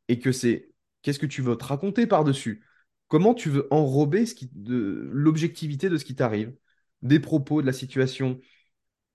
et 0.07 0.19
que 0.19 0.31
c'est 0.31 0.71
qu'est-ce 1.01 1.19
que 1.19 1.25
tu 1.25 1.41
veux 1.41 1.57
te 1.57 1.65
raconter 1.65 2.07
par-dessus? 2.07 2.65
Comment 3.07 3.33
tu 3.33 3.49
veux 3.49 3.67
enrober 3.71 4.25
l'objectivité 4.55 5.89
de 5.89 5.97
ce 5.97 6.05
qui 6.05 6.15
t'arrive, 6.15 6.53
des 7.01 7.19
propos, 7.19 7.61
de 7.61 7.67
la 7.67 7.73
situation, 7.73 8.39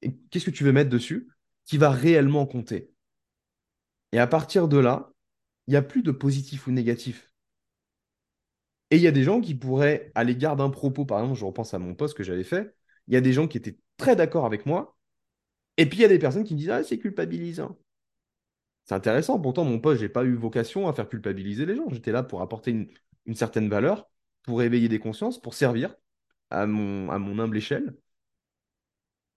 et 0.03 0.17
qu'est-ce 0.31 0.47
que 0.47 0.51
tu 0.51 0.65
veux 0.65 0.73
mettre 0.73 0.91
dessus 0.91 1.29
qui 1.67 1.79
va 1.79 1.91
réellement 1.91 2.47
compter? 2.47 2.93
Et 4.12 4.19
à 4.19 4.27
partir 4.27 4.69
de 4.69 4.79
là, 4.79 5.12
il 5.67 5.73
n'y 5.73 5.77
a 5.77 5.83
plus 5.83 6.03
de 6.03 6.12
positif 6.12 6.67
ou 6.67 6.71
négatif. 6.73 7.33
Et 8.91 8.97
il 8.97 9.03
y 9.03 9.07
a 9.07 9.12
des 9.12 9.25
gens 9.25 9.41
qui 9.41 9.55
pourraient, 9.55 10.12
à 10.15 10.23
l'égard 10.25 10.57
d'un 10.57 10.71
propos, 10.71 11.05
par 11.07 11.21
exemple, 11.21 11.38
je 11.38 11.45
repense 11.45 11.75
à 11.75 11.79
mon 11.79 11.95
poste 11.95 12.17
que 12.17 12.23
j'avais 12.23 12.45
fait, 12.45 12.75
il 13.09 13.15
y 13.15 13.17
a 13.17 13.21
des 13.21 13.33
gens 13.33 13.49
qui 13.49 13.57
étaient 13.59 13.79
très 13.97 14.17
d'accord 14.17 14.45
avec 14.47 14.67
moi, 14.67 14.97
et 15.79 15.87
puis 15.88 16.01
il 16.01 16.03
y 16.03 16.07
a 16.07 16.09
des 16.09 16.21
personnes 16.21 16.45
qui 16.45 16.55
me 16.55 16.61
disent 16.61 16.71
Ah, 16.71 16.85
c'est 16.85 16.99
culpabilisant. 16.99 17.79
C'est 18.85 18.95
intéressant, 18.95 19.38
pourtant 19.40 19.64
mon 19.64 19.79
poste, 19.79 20.01
je 20.01 20.07
n'ai 20.07 20.12
pas 20.12 20.25
eu 20.25 20.35
vocation 20.35 20.88
à 20.88 20.92
faire 20.92 21.09
culpabiliser 21.09 21.66
les 21.66 21.77
gens. 21.77 21.88
J'étais 21.90 22.12
là 22.12 22.23
pour 22.23 22.42
apporter 22.42 22.71
une, 23.27 23.35
certaine 23.35 23.68
valeur, 23.68 24.09
pour 24.42 24.62
éveiller 24.62 24.88
des 24.88 24.99
consciences, 24.99 25.40
pour 25.40 25.55
servir 25.55 25.95
à 26.51 26.66
mon, 26.66 27.11
humble 27.11 27.57
échelle. 27.57 27.97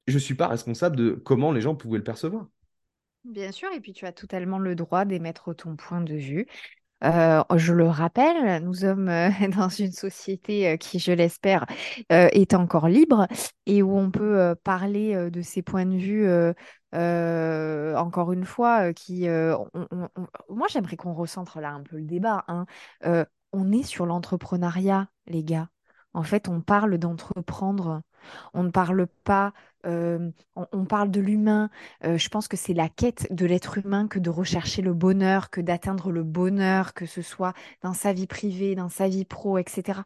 Je 0.07 0.15
ne 0.15 0.19
suis 0.19 0.35
pas 0.35 0.47
responsable 0.47 0.95
de 0.95 1.11
comment 1.11 1.51
les 1.51 1.61
gens 1.61 1.75
pouvaient 1.75 1.97
le 1.97 2.03
percevoir. 2.03 2.47
Bien 3.23 3.51
sûr, 3.51 3.69
et 3.73 3.79
puis 3.79 3.93
tu 3.93 4.05
as 4.05 4.11
totalement 4.11 4.59
le 4.59 4.75
droit 4.75 5.05
d'émettre 5.05 5.55
ton 5.55 5.75
point 5.75 6.01
de 6.01 6.15
vue. 6.15 6.47
Euh, 7.03 7.43
je 7.55 7.73
le 7.73 7.87
rappelle, 7.87 8.63
nous 8.63 8.73
sommes 8.73 9.09
euh, 9.09 9.29
dans 9.55 9.69
une 9.69 9.91
société 9.91 10.69
euh, 10.69 10.77
qui, 10.77 10.99
je 10.99 11.11
l'espère, 11.11 11.65
est 12.09 12.53
encore 12.53 12.87
libre 12.87 13.27
et 13.65 13.83
où 13.83 13.95
on 13.97 14.11
peut 14.11 14.55
parler 14.63 15.29
de 15.29 15.41
ses 15.41 15.61
points 15.61 15.85
de 15.85 15.97
vue, 15.97 16.27
encore 16.95 18.31
une 18.33 18.45
fois, 18.45 18.93
qui... 18.93 19.27
Moi, 20.49 20.67
j'aimerais 20.69 20.97
qu'on 20.97 21.13
recentre 21.13 21.59
là 21.59 21.71
un 21.71 21.83
peu 21.83 21.97
le 21.97 22.05
débat. 22.05 22.43
Hein. 22.47 22.65
on 23.51 23.71
est 23.71 23.83
sur 23.83 24.05
l'entrepreneuriat, 24.05 25.09
les 25.27 25.43
gars. 25.43 25.69
En 26.15 26.23
fait, 26.23 26.47
on 26.47 26.61
parle 26.61 26.97
d'entreprendre. 26.97 28.01
On 28.53 28.63
ne 28.63 28.69
parle 28.69 29.05
pas, 29.25 29.51
euh, 29.85 30.31
on, 30.55 30.85
parle 30.85 31.11
de 31.11 31.19
l'humain. 31.19 31.69
Euh, 32.05 32.17
je 32.17 32.29
pense 32.29 32.47
que 32.47 32.55
c'est 32.55 32.73
la 32.73 32.87
quête 32.87 33.27
de 33.31 33.45
l'être 33.45 33.77
humain 33.77 34.07
que 34.07 34.17
de 34.17 34.29
rechercher 34.29 34.81
le 34.81 34.93
bonheur, 34.93 35.49
que 35.49 35.59
d'atteindre 35.59 36.11
le 36.11 36.23
bonheur, 36.23 36.93
que 36.93 37.05
ce 37.05 37.21
soit 37.21 37.53
dans 37.81 37.93
sa 37.93 38.13
vie 38.13 38.27
privée, 38.27 38.75
dans 38.75 38.87
sa 38.87 39.09
vie 39.09 39.25
pro, 39.25 39.57
etc. 39.57 39.99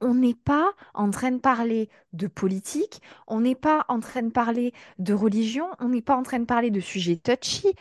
On 0.00 0.14
n'est 0.14 0.34
pas 0.34 0.72
en 0.94 1.10
train 1.10 1.30
de 1.30 1.38
parler 1.38 1.90
de 2.14 2.26
politique, 2.26 3.02
on 3.26 3.42
n'est 3.42 3.54
pas 3.54 3.84
en 3.88 4.00
train 4.00 4.22
de 4.22 4.30
parler 4.30 4.72
de 4.98 5.12
religion, 5.12 5.66
on 5.78 5.90
n'est 5.90 6.02
pas 6.02 6.16
en 6.16 6.22
train 6.22 6.40
de 6.40 6.46
parler 6.46 6.70
de 6.70 6.80
sujets 6.80 7.16
touchy. 7.16 7.74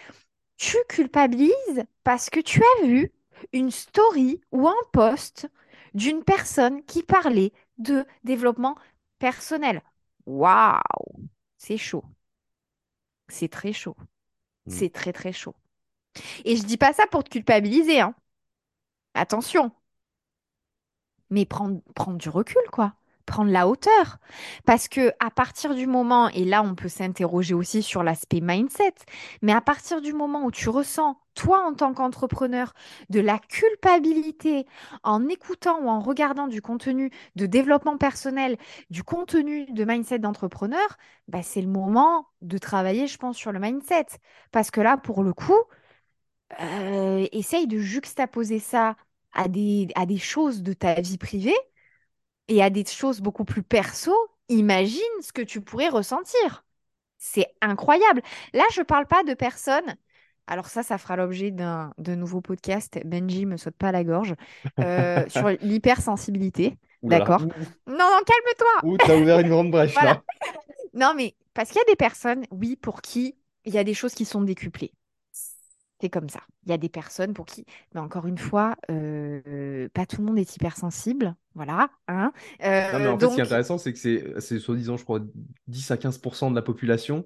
Tu 0.57 0.77
culpabilises 0.89 1.85
parce 2.03 2.29
que 2.29 2.41
tu 2.41 2.61
as 2.61 2.87
vu 2.87 3.13
une 3.53 3.71
story 3.71 4.41
ou 4.51 4.67
un 4.67 4.73
post 4.91 5.47
d'une 5.93 6.23
personne 6.23 6.83
qui 6.85 7.03
parlait 7.03 7.53
de 7.77 8.05
développement 8.23 8.75
personnel. 9.19 9.81
Waouh, 10.25 10.79
c'est 11.57 11.77
chaud. 11.77 12.03
C'est 13.27 13.49
très 13.49 13.73
chaud. 13.73 13.95
Mmh. 14.65 14.71
C'est 14.71 14.89
très 14.93 15.13
très 15.13 15.33
chaud. 15.33 15.55
Et 16.45 16.55
je 16.55 16.63
dis 16.63 16.77
pas 16.77 16.93
ça 16.93 17.07
pour 17.07 17.23
te 17.23 17.29
culpabiliser, 17.29 17.99
hein. 18.01 18.15
Attention. 19.13 19.71
Mais 21.29 21.45
prendre, 21.45 21.81
prendre 21.95 22.17
du 22.17 22.29
recul, 22.29 22.61
quoi 22.71 22.95
prendre 23.25 23.51
la 23.51 23.67
hauteur. 23.67 24.17
Parce 24.65 24.87
que 24.87 25.11
à 25.19 25.31
partir 25.31 25.75
du 25.75 25.87
moment, 25.87 26.29
et 26.29 26.45
là 26.45 26.63
on 26.63 26.75
peut 26.75 26.89
s'interroger 26.89 27.53
aussi 27.53 27.81
sur 27.83 28.03
l'aspect 28.03 28.41
mindset, 28.41 28.93
mais 29.41 29.53
à 29.53 29.61
partir 29.61 30.01
du 30.01 30.13
moment 30.13 30.45
où 30.45 30.51
tu 30.51 30.69
ressens, 30.69 31.17
toi 31.35 31.61
en 31.67 31.73
tant 31.73 31.93
qu'entrepreneur, 31.93 32.73
de 33.09 33.19
la 33.19 33.39
culpabilité 33.39 34.65
en 35.03 35.27
écoutant 35.27 35.79
ou 35.81 35.89
en 35.89 35.99
regardant 35.99 36.47
du 36.47 36.61
contenu 36.61 37.11
de 37.35 37.45
développement 37.45 37.97
personnel, 37.97 38.57
du 38.89 39.03
contenu 39.03 39.65
de 39.71 39.83
mindset 39.85 40.19
d'entrepreneur, 40.19 40.97
bah, 41.27 41.41
c'est 41.43 41.61
le 41.61 41.67
moment 41.67 42.27
de 42.41 42.57
travailler, 42.57 43.07
je 43.07 43.17
pense, 43.17 43.37
sur 43.37 43.51
le 43.51 43.59
mindset. 43.59 44.05
Parce 44.51 44.71
que 44.71 44.81
là, 44.81 44.97
pour 44.97 45.23
le 45.23 45.33
coup, 45.33 45.53
euh, 46.61 47.27
essaye 47.31 47.67
de 47.67 47.79
juxtaposer 47.79 48.59
ça 48.59 48.95
à 49.33 49.47
des, 49.47 49.87
à 49.95 50.05
des 50.05 50.17
choses 50.17 50.61
de 50.63 50.73
ta 50.73 50.99
vie 51.01 51.17
privée 51.17 51.55
et 52.47 52.61
à 52.61 52.69
des 52.69 52.85
choses 52.85 53.21
beaucoup 53.21 53.45
plus 53.45 53.63
perso, 53.63 54.13
imagine 54.49 55.01
ce 55.21 55.31
que 55.31 55.41
tu 55.41 55.61
pourrais 55.61 55.89
ressentir. 55.89 56.65
C'est 57.17 57.47
incroyable. 57.61 58.21
Là, 58.53 58.63
je 58.73 58.81
ne 58.81 58.85
parle 58.85 59.07
pas 59.07 59.23
de 59.23 59.33
personnes. 59.33 59.95
Alors 60.45 60.67
ça, 60.67 60.83
ça 60.83 60.97
fera 60.97 61.15
l'objet 61.15 61.51
d'un 61.51 61.93
de 61.97 62.15
nouveau 62.15 62.41
podcast. 62.41 62.99
Benji 63.05 63.45
me 63.45 63.55
saute 63.55 63.75
pas 63.77 63.89
à 63.89 63.91
la 63.93 64.03
gorge 64.03 64.35
euh, 64.79 65.23
sur 65.29 65.47
l'hypersensibilité. 65.61 66.77
D'accord. 67.01 67.41
Non, 67.41 67.53
non, 67.87 68.19
calme-toi. 68.25 68.89
Ouh, 68.89 68.97
t'as 68.97 69.17
ouvert 69.17 69.39
une 69.39 69.49
grande 69.49 69.71
brèche 69.71 69.95
là. 69.95 70.21
Non, 70.93 71.13
mais 71.15 71.35
parce 71.53 71.69
qu'il 71.69 71.79
y 71.79 71.81
a 71.81 71.91
des 71.91 71.95
personnes, 71.95 72.45
oui, 72.51 72.75
pour 72.75 73.01
qui 73.01 73.35
il 73.65 73.73
y 73.73 73.77
a 73.77 73.83
des 73.83 73.93
choses 73.93 74.13
qui 74.13 74.25
sont 74.25 74.41
décuplées 74.41 74.93
c'est 76.03 76.09
comme 76.09 76.27
ça. 76.27 76.41
Il 76.65 76.69
y 76.69 76.73
a 76.73 76.77
des 76.77 76.89
personnes 76.89 77.33
pour 77.33 77.45
qui, 77.45 77.65
mais 77.93 78.01
encore 78.01 78.27
une 78.27 78.37
fois, 78.37 78.75
euh, 78.91 79.87
pas 79.93 80.05
tout 80.05 80.17
le 80.19 80.27
monde 80.27 80.37
est 80.37 80.53
hypersensible. 80.53 81.33
Voilà. 81.55 81.89
Hein 82.09 82.33
euh, 82.61 82.91
non, 82.91 82.99
mais 82.99 83.07
en 83.07 83.17
fait, 83.17 83.29
ce 83.29 83.35
qui 83.35 83.39
est 83.39 83.43
intéressant, 83.43 83.77
c'est 83.77 83.93
que 83.93 84.39
c'est 84.41 84.59
soi-disant, 84.59 84.97
je 84.97 85.05
crois, 85.05 85.21
10 85.67 85.91
à 85.91 85.95
15% 85.95 86.49
de 86.49 86.55
la 86.55 86.61
population. 86.61 87.25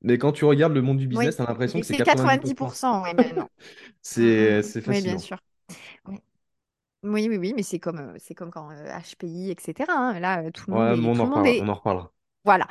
Mais 0.00 0.16
quand 0.16 0.30
tu 0.30 0.44
regardes 0.44 0.74
le 0.74 0.82
monde 0.82 0.98
du 0.98 1.08
business, 1.08 1.30
oui. 1.30 1.36
tu 1.36 1.42
as 1.42 1.46
l'impression 1.46 1.80
que 1.80 1.86
c'est 1.86 1.94
90%. 1.94 2.54
90% 2.54 3.02
oui, 3.02 3.14
maintenant. 3.16 3.48
c'est 4.00 4.62
fascinant. 4.62 4.92
Oui, 4.92 5.02
bien 5.02 5.18
sûr. 5.18 5.38
Oui. 6.06 6.18
Oui, 7.02 7.26
oui, 7.28 7.36
oui, 7.36 7.52
mais 7.56 7.64
c'est 7.64 7.80
comme, 7.80 8.14
c'est 8.18 8.34
comme 8.34 8.50
quand 8.50 8.68
HPI, 8.70 9.50
etc. 9.50 9.90
Hein. 9.90 10.20
Là, 10.20 10.52
tout 10.52 10.70
le 10.70 10.76
ouais, 10.76 10.96
monde, 10.96 11.04
est, 11.04 11.08
on, 11.08 11.14
tout 11.14 11.20
en 11.20 11.24
le 11.24 11.30
monde 11.30 11.46
est... 11.48 11.60
on 11.62 11.68
en 11.68 11.74
reparlera. 11.74 12.13
Voilà. 12.44 12.66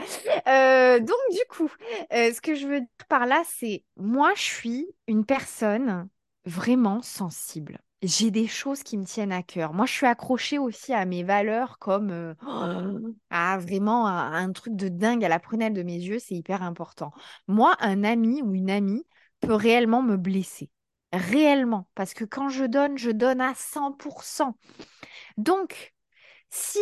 Euh, 0.47 0.99
donc, 0.99 1.17
du 1.31 1.39
coup, 1.49 1.69
euh, 2.13 2.31
ce 2.31 2.41
que 2.41 2.55
je 2.55 2.67
veux 2.67 2.79
dire 2.81 2.89
par 3.09 3.25
là, 3.25 3.41
c'est 3.45 3.83
moi, 3.97 4.31
je 4.35 4.41
suis 4.41 4.87
une 5.07 5.25
personne 5.25 6.07
vraiment 6.45 7.01
sensible. 7.01 7.79
J'ai 8.03 8.31
des 8.31 8.47
choses 8.47 8.83
qui 8.83 8.97
me 8.97 9.05
tiennent 9.05 9.31
à 9.31 9.43
cœur. 9.43 9.73
Moi, 9.73 9.85
je 9.85 9.93
suis 9.93 10.05
accrochée 10.05 10.59
aussi 10.59 10.93
à 10.93 11.05
mes 11.05 11.23
valeurs 11.23 11.79
comme 11.79 12.11
euh, 12.11 12.33
à 13.29 13.57
vraiment 13.59 14.07
un 14.07 14.51
truc 14.51 14.75
de 14.75 14.89
dingue 14.89 15.23
à 15.23 15.29
la 15.29 15.39
prunelle 15.39 15.73
de 15.73 15.83
mes 15.83 15.95
yeux, 15.95 16.19
c'est 16.19 16.35
hyper 16.35 16.61
important. 16.63 17.11
Moi, 17.47 17.75
un 17.79 18.03
ami 18.03 18.41
ou 18.41 18.53
une 18.53 18.69
amie 18.69 19.05
peut 19.39 19.53
réellement 19.53 20.01
me 20.01 20.17
blesser. 20.17 20.69
Réellement. 21.13 21.87
Parce 21.95 22.13
que 22.13 22.25
quand 22.25 22.49
je 22.49 22.65
donne, 22.65 22.97
je 22.97 23.11
donne 23.11 23.39
à 23.39 23.53
100%. 23.55 24.57
Donc, 25.37 25.93
si, 26.49 26.79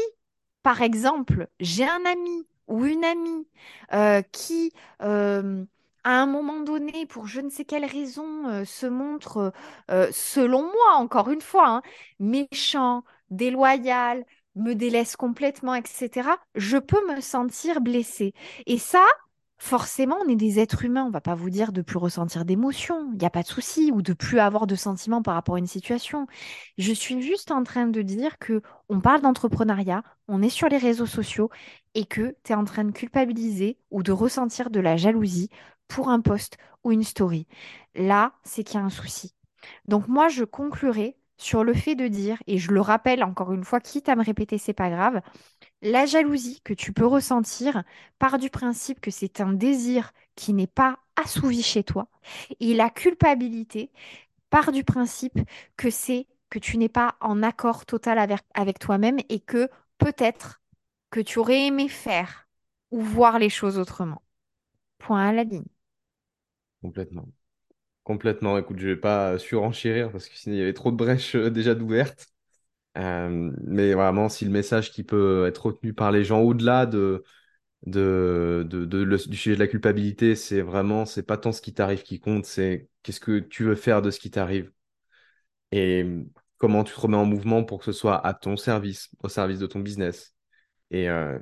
par 0.63 0.81
exemple, 0.81 1.49
j'ai 1.59 1.87
un 1.87 2.05
ami 2.05 2.47
ou 2.71 2.85
une 2.85 3.03
amie 3.03 3.47
euh, 3.93 4.21
qui, 4.31 4.73
euh, 5.03 5.65
à 6.03 6.21
un 6.21 6.25
moment 6.25 6.61
donné, 6.61 7.05
pour 7.05 7.27
je 7.27 7.41
ne 7.41 7.49
sais 7.49 7.65
quelle 7.65 7.85
raison, 7.85 8.47
euh, 8.47 8.65
se 8.65 8.85
montre, 8.87 9.53
selon 10.11 10.63
moi, 10.63 10.95
encore 10.95 11.29
une 11.29 11.41
fois, 11.41 11.67
hein, 11.69 11.81
méchant, 12.19 13.03
déloyal, 13.29 14.25
me 14.55 14.73
délaisse 14.73 15.15
complètement, 15.15 15.75
etc., 15.75 16.29
je 16.55 16.77
peux 16.77 17.05
me 17.13 17.21
sentir 17.21 17.81
blessée. 17.81 18.33
Et 18.65 18.77
ça, 18.77 19.05
forcément, 19.61 20.17
on 20.25 20.27
est 20.27 20.35
des 20.35 20.59
êtres 20.59 20.85
humains. 20.85 21.05
On 21.05 21.11
va 21.11 21.21
pas 21.21 21.35
vous 21.35 21.51
dire 21.51 21.71
de 21.71 21.83
plus 21.83 21.97
ressentir 21.97 22.45
d'émotions, 22.45 23.11
il 23.13 23.19
n'y 23.19 23.25
a 23.25 23.29
pas 23.29 23.43
de 23.43 23.47
souci, 23.47 23.91
ou 23.93 24.01
de 24.01 24.13
plus 24.13 24.39
avoir 24.39 24.65
de 24.65 24.75
sentiments 24.75 25.21
par 25.21 25.35
rapport 25.35 25.55
à 25.55 25.59
une 25.59 25.67
situation. 25.67 26.25
Je 26.79 26.91
suis 26.91 27.21
juste 27.21 27.51
en 27.51 27.63
train 27.63 27.85
de 27.85 28.01
dire 28.01 28.39
que 28.39 28.63
on 28.89 28.99
parle 29.01 29.21
d'entrepreneuriat, 29.21 30.03
on 30.27 30.41
est 30.41 30.49
sur 30.49 30.67
les 30.67 30.79
réseaux 30.79 31.05
sociaux 31.05 31.51
et 31.93 32.05
que 32.05 32.35
tu 32.43 32.53
es 32.53 32.55
en 32.55 32.65
train 32.65 32.85
de 32.85 32.91
culpabiliser 32.91 33.77
ou 33.91 34.01
de 34.01 34.11
ressentir 34.11 34.71
de 34.71 34.79
la 34.79 34.97
jalousie 34.97 35.49
pour 35.87 36.09
un 36.09 36.21
post 36.21 36.57
ou 36.83 36.91
une 36.91 37.03
story. 37.03 37.45
Là, 37.93 38.33
c'est 38.43 38.63
qu'il 38.63 38.79
y 38.79 38.83
a 38.83 38.85
un 38.85 38.89
souci. 38.89 39.35
Donc 39.85 40.07
moi, 40.07 40.27
je 40.27 40.43
conclurai 40.43 41.17
sur 41.37 41.63
le 41.63 41.73
fait 41.73 41.95
de 41.95 42.07
dire, 42.07 42.41
et 42.47 42.57
je 42.57 42.71
le 42.71 42.81
rappelle 42.81 43.23
encore 43.23 43.53
une 43.53 43.63
fois, 43.63 43.79
quitte 43.79 44.09
à 44.09 44.15
me 44.15 44.23
répéter, 44.23 44.57
c'est 44.57 44.73
pas 44.73 44.89
grave, 44.89 45.21
la 45.81 46.05
jalousie 46.05 46.61
que 46.63 46.73
tu 46.73 46.93
peux 46.93 47.05
ressentir 47.05 47.83
part 48.19 48.37
du 48.37 48.49
principe 48.49 49.01
que 49.01 49.11
c'est 49.11 49.41
un 49.41 49.53
désir 49.53 50.11
qui 50.35 50.53
n'est 50.53 50.67
pas 50.67 50.99
assouvi 51.15 51.61
chez 51.61 51.83
toi, 51.83 52.07
et 52.59 52.73
la 52.73 52.89
culpabilité 52.89 53.91
part 54.49 54.71
du 54.71 54.83
principe 54.83 55.39
que 55.77 55.89
c'est 55.89 56.27
que 56.49 56.59
tu 56.59 56.77
n'es 56.77 56.89
pas 56.89 57.15
en 57.21 57.41
accord 57.43 57.85
total 57.85 58.19
avec, 58.53 58.79
toi-même 58.79 59.17
et 59.29 59.39
que 59.39 59.69
peut-être 59.97 60.61
que 61.09 61.19
tu 61.19 61.39
aurais 61.39 61.67
aimé 61.67 61.87
faire 61.87 62.47
ou 62.91 63.01
voir 63.01 63.39
les 63.39 63.49
choses 63.49 63.77
autrement. 63.77 64.21
Point 64.99 65.29
à 65.29 65.33
la 65.33 65.43
ligne. 65.43 65.65
Complètement. 66.81 67.27
Complètement. 68.03 68.57
Écoute, 68.57 68.79
je 68.79 68.87
vais 68.87 68.95
pas 68.97 69.37
surenchérir 69.37 70.11
parce 70.11 70.27
que 70.27 70.35
sinon 70.35 70.55
il 70.55 70.59
y 70.59 70.61
avait 70.63 70.73
trop 70.73 70.91
de 70.91 70.97
brèches 70.97 71.35
euh, 71.35 71.49
déjà 71.49 71.75
d'ouvertes. 71.75 72.27
Euh, 72.97 73.51
mais 73.63 73.93
vraiment, 73.93 74.27
si 74.29 74.43
le 74.45 74.51
message 74.51 74.91
qui 74.91 75.03
peut 75.03 75.45
être 75.47 75.67
retenu 75.67 75.93
par 75.93 76.11
les 76.11 76.23
gens 76.25 76.41
au-delà 76.41 76.85
de, 76.85 77.23
de, 77.87 78.65
de, 78.69 78.85
du 79.29 79.37
sujet 79.37 79.55
de 79.55 79.61
la 79.61 79.67
culpabilité, 79.67 80.35
c'est 80.35 80.61
vraiment, 80.61 81.05
c'est 81.05 81.23
pas 81.23 81.37
tant 81.37 81.51
ce 81.53 81.61
qui 81.61 81.73
t'arrive 81.73 82.03
qui 82.03 82.19
compte, 82.19 82.45
c'est 82.45 82.89
qu'est-ce 83.03 83.19
que 83.21 83.39
tu 83.39 83.63
veux 83.65 83.75
faire 83.75 84.01
de 84.03 84.11
ce 84.11 84.19
qui 84.19 84.31
t'arrive. 84.31 84.71
Et 85.71 86.05
comment 86.57 86.83
tu 86.83 86.93
te 86.93 86.99
remets 86.99 87.17
en 87.17 87.25
mouvement 87.25 87.63
pour 87.63 87.79
que 87.79 87.85
ce 87.85 87.91
soit 87.91 88.25
à 88.25 88.33
ton 88.33 88.57
service, 88.57 89.09
au 89.23 89.29
service 89.29 89.59
de 89.59 89.67
ton 89.67 89.79
business. 89.79 90.35
Et 90.91 91.09
euh, 91.09 91.39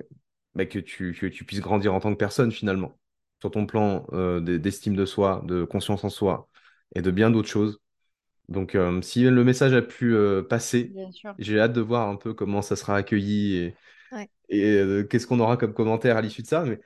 bah, 0.55 0.65
que 0.65 0.79
tu, 0.79 1.13
que 1.19 1.27
tu 1.27 1.45
puisses 1.45 1.61
grandir 1.61 1.93
en 1.95 1.99
tant 2.01 2.11
que 2.13 2.17
personne 2.19 2.51
finalement, 2.51 2.99
sur 3.41 3.51
ton 3.51 3.65
plan 3.67 4.07
euh, 4.13 4.41
d'e- 4.41 4.59
d'estime 4.59 4.95
de 4.95 5.05
soi, 5.05 5.43
de 5.45 5.65
conscience 5.65 6.03
en 6.05 6.09
soi 6.09 6.49
et 6.95 7.01
de 7.03 7.11
bien 7.11 7.31
d'autres 7.31 7.49
choses. 7.49 7.81
Donc, 8.49 8.75
euh, 8.75 9.01
si 9.01 9.23
le 9.23 9.43
message 9.43 9.73
a 9.73 9.81
pu 9.81 10.13
euh, 10.15 10.43
passer, 10.43 10.97
j'ai 11.37 11.59
hâte 11.59 11.73
de 11.73 11.81
voir 11.81 12.09
un 12.09 12.15
peu 12.17 12.33
comment 12.33 12.61
ça 12.63 12.75
sera 12.75 12.95
accueilli 12.97 13.55
et, 13.57 13.77
Ouais. 14.11 14.29
et 14.49 14.63
euh, 14.79 15.03
qu'est-ce 15.05 15.27
qu'on 15.27 15.39
aura 15.41 15.57
comme 15.57 15.73
commentaire 15.73 16.17
à 16.17 16.21
l'issue 16.21 16.43
de 16.43 16.47
ça. 16.47 16.65
Mais 16.65 16.79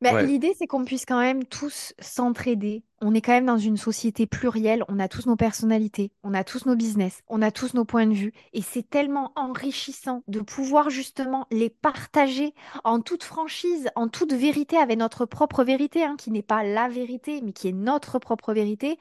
Bah, 0.00 0.12
ouais, 0.12 0.20
l'idée, 0.20 0.52
c'est 0.58 0.66
qu'on 0.66 0.84
puisse 0.84 1.06
quand 1.06 1.20
même 1.20 1.44
tous 1.46 1.94
s'entraider. 1.98 2.84
On 3.00 3.14
est 3.14 3.22
quand 3.22 3.32
même 3.32 3.46
dans 3.46 3.56
une 3.58 3.78
société 3.78 4.26
plurielle. 4.26 4.84
On 4.88 4.98
a 5.00 5.08
tous 5.08 5.24
nos 5.26 5.36
personnalités, 5.36 6.12
on 6.22 6.34
a 6.34 6.44
tous 6.44 6.66
nos 6.66 6.76
business, 6.76 7.22
on 7.26 7.40
a 7.40 7.50
tous 7.50 7.72
nos 7.72 7.86
points 7.86 8.06
de 8.06 8.12
vue. 8.12 8.32
Et 8.52 8.60
c'est 8.60 8.82
tellement 8.88 9.32
enrichissant 9.34 10.22
de 10.28 10.40
pouvoir 10.40 10.90
justement 10.90 11.46
les 11.50 11.70
partager 11.70 12.52
en 12.84 13.00
toute 13.00 13.22
franchise, 13.24 13.88
en 13.96 14.08
toute 14.08 14.34
vérité, 14.34 14.76
avec 14.76 14.98
notre 14.98 15.24
propre 15.24 15.64
vérité, 15.64 16.04
hein, 16.04 16.16
qui 16.18 16.30
n'est 16.30 16.42
pas 16.42 16.64
la 16.64 16.88
vérité, 16.88 17.40
mais 17.42 17.52
qui 17.54 17.68
est 17.68 17.72
notre 17.72 18.18
propre 18.18 18.52
vérité. 18.52 18.98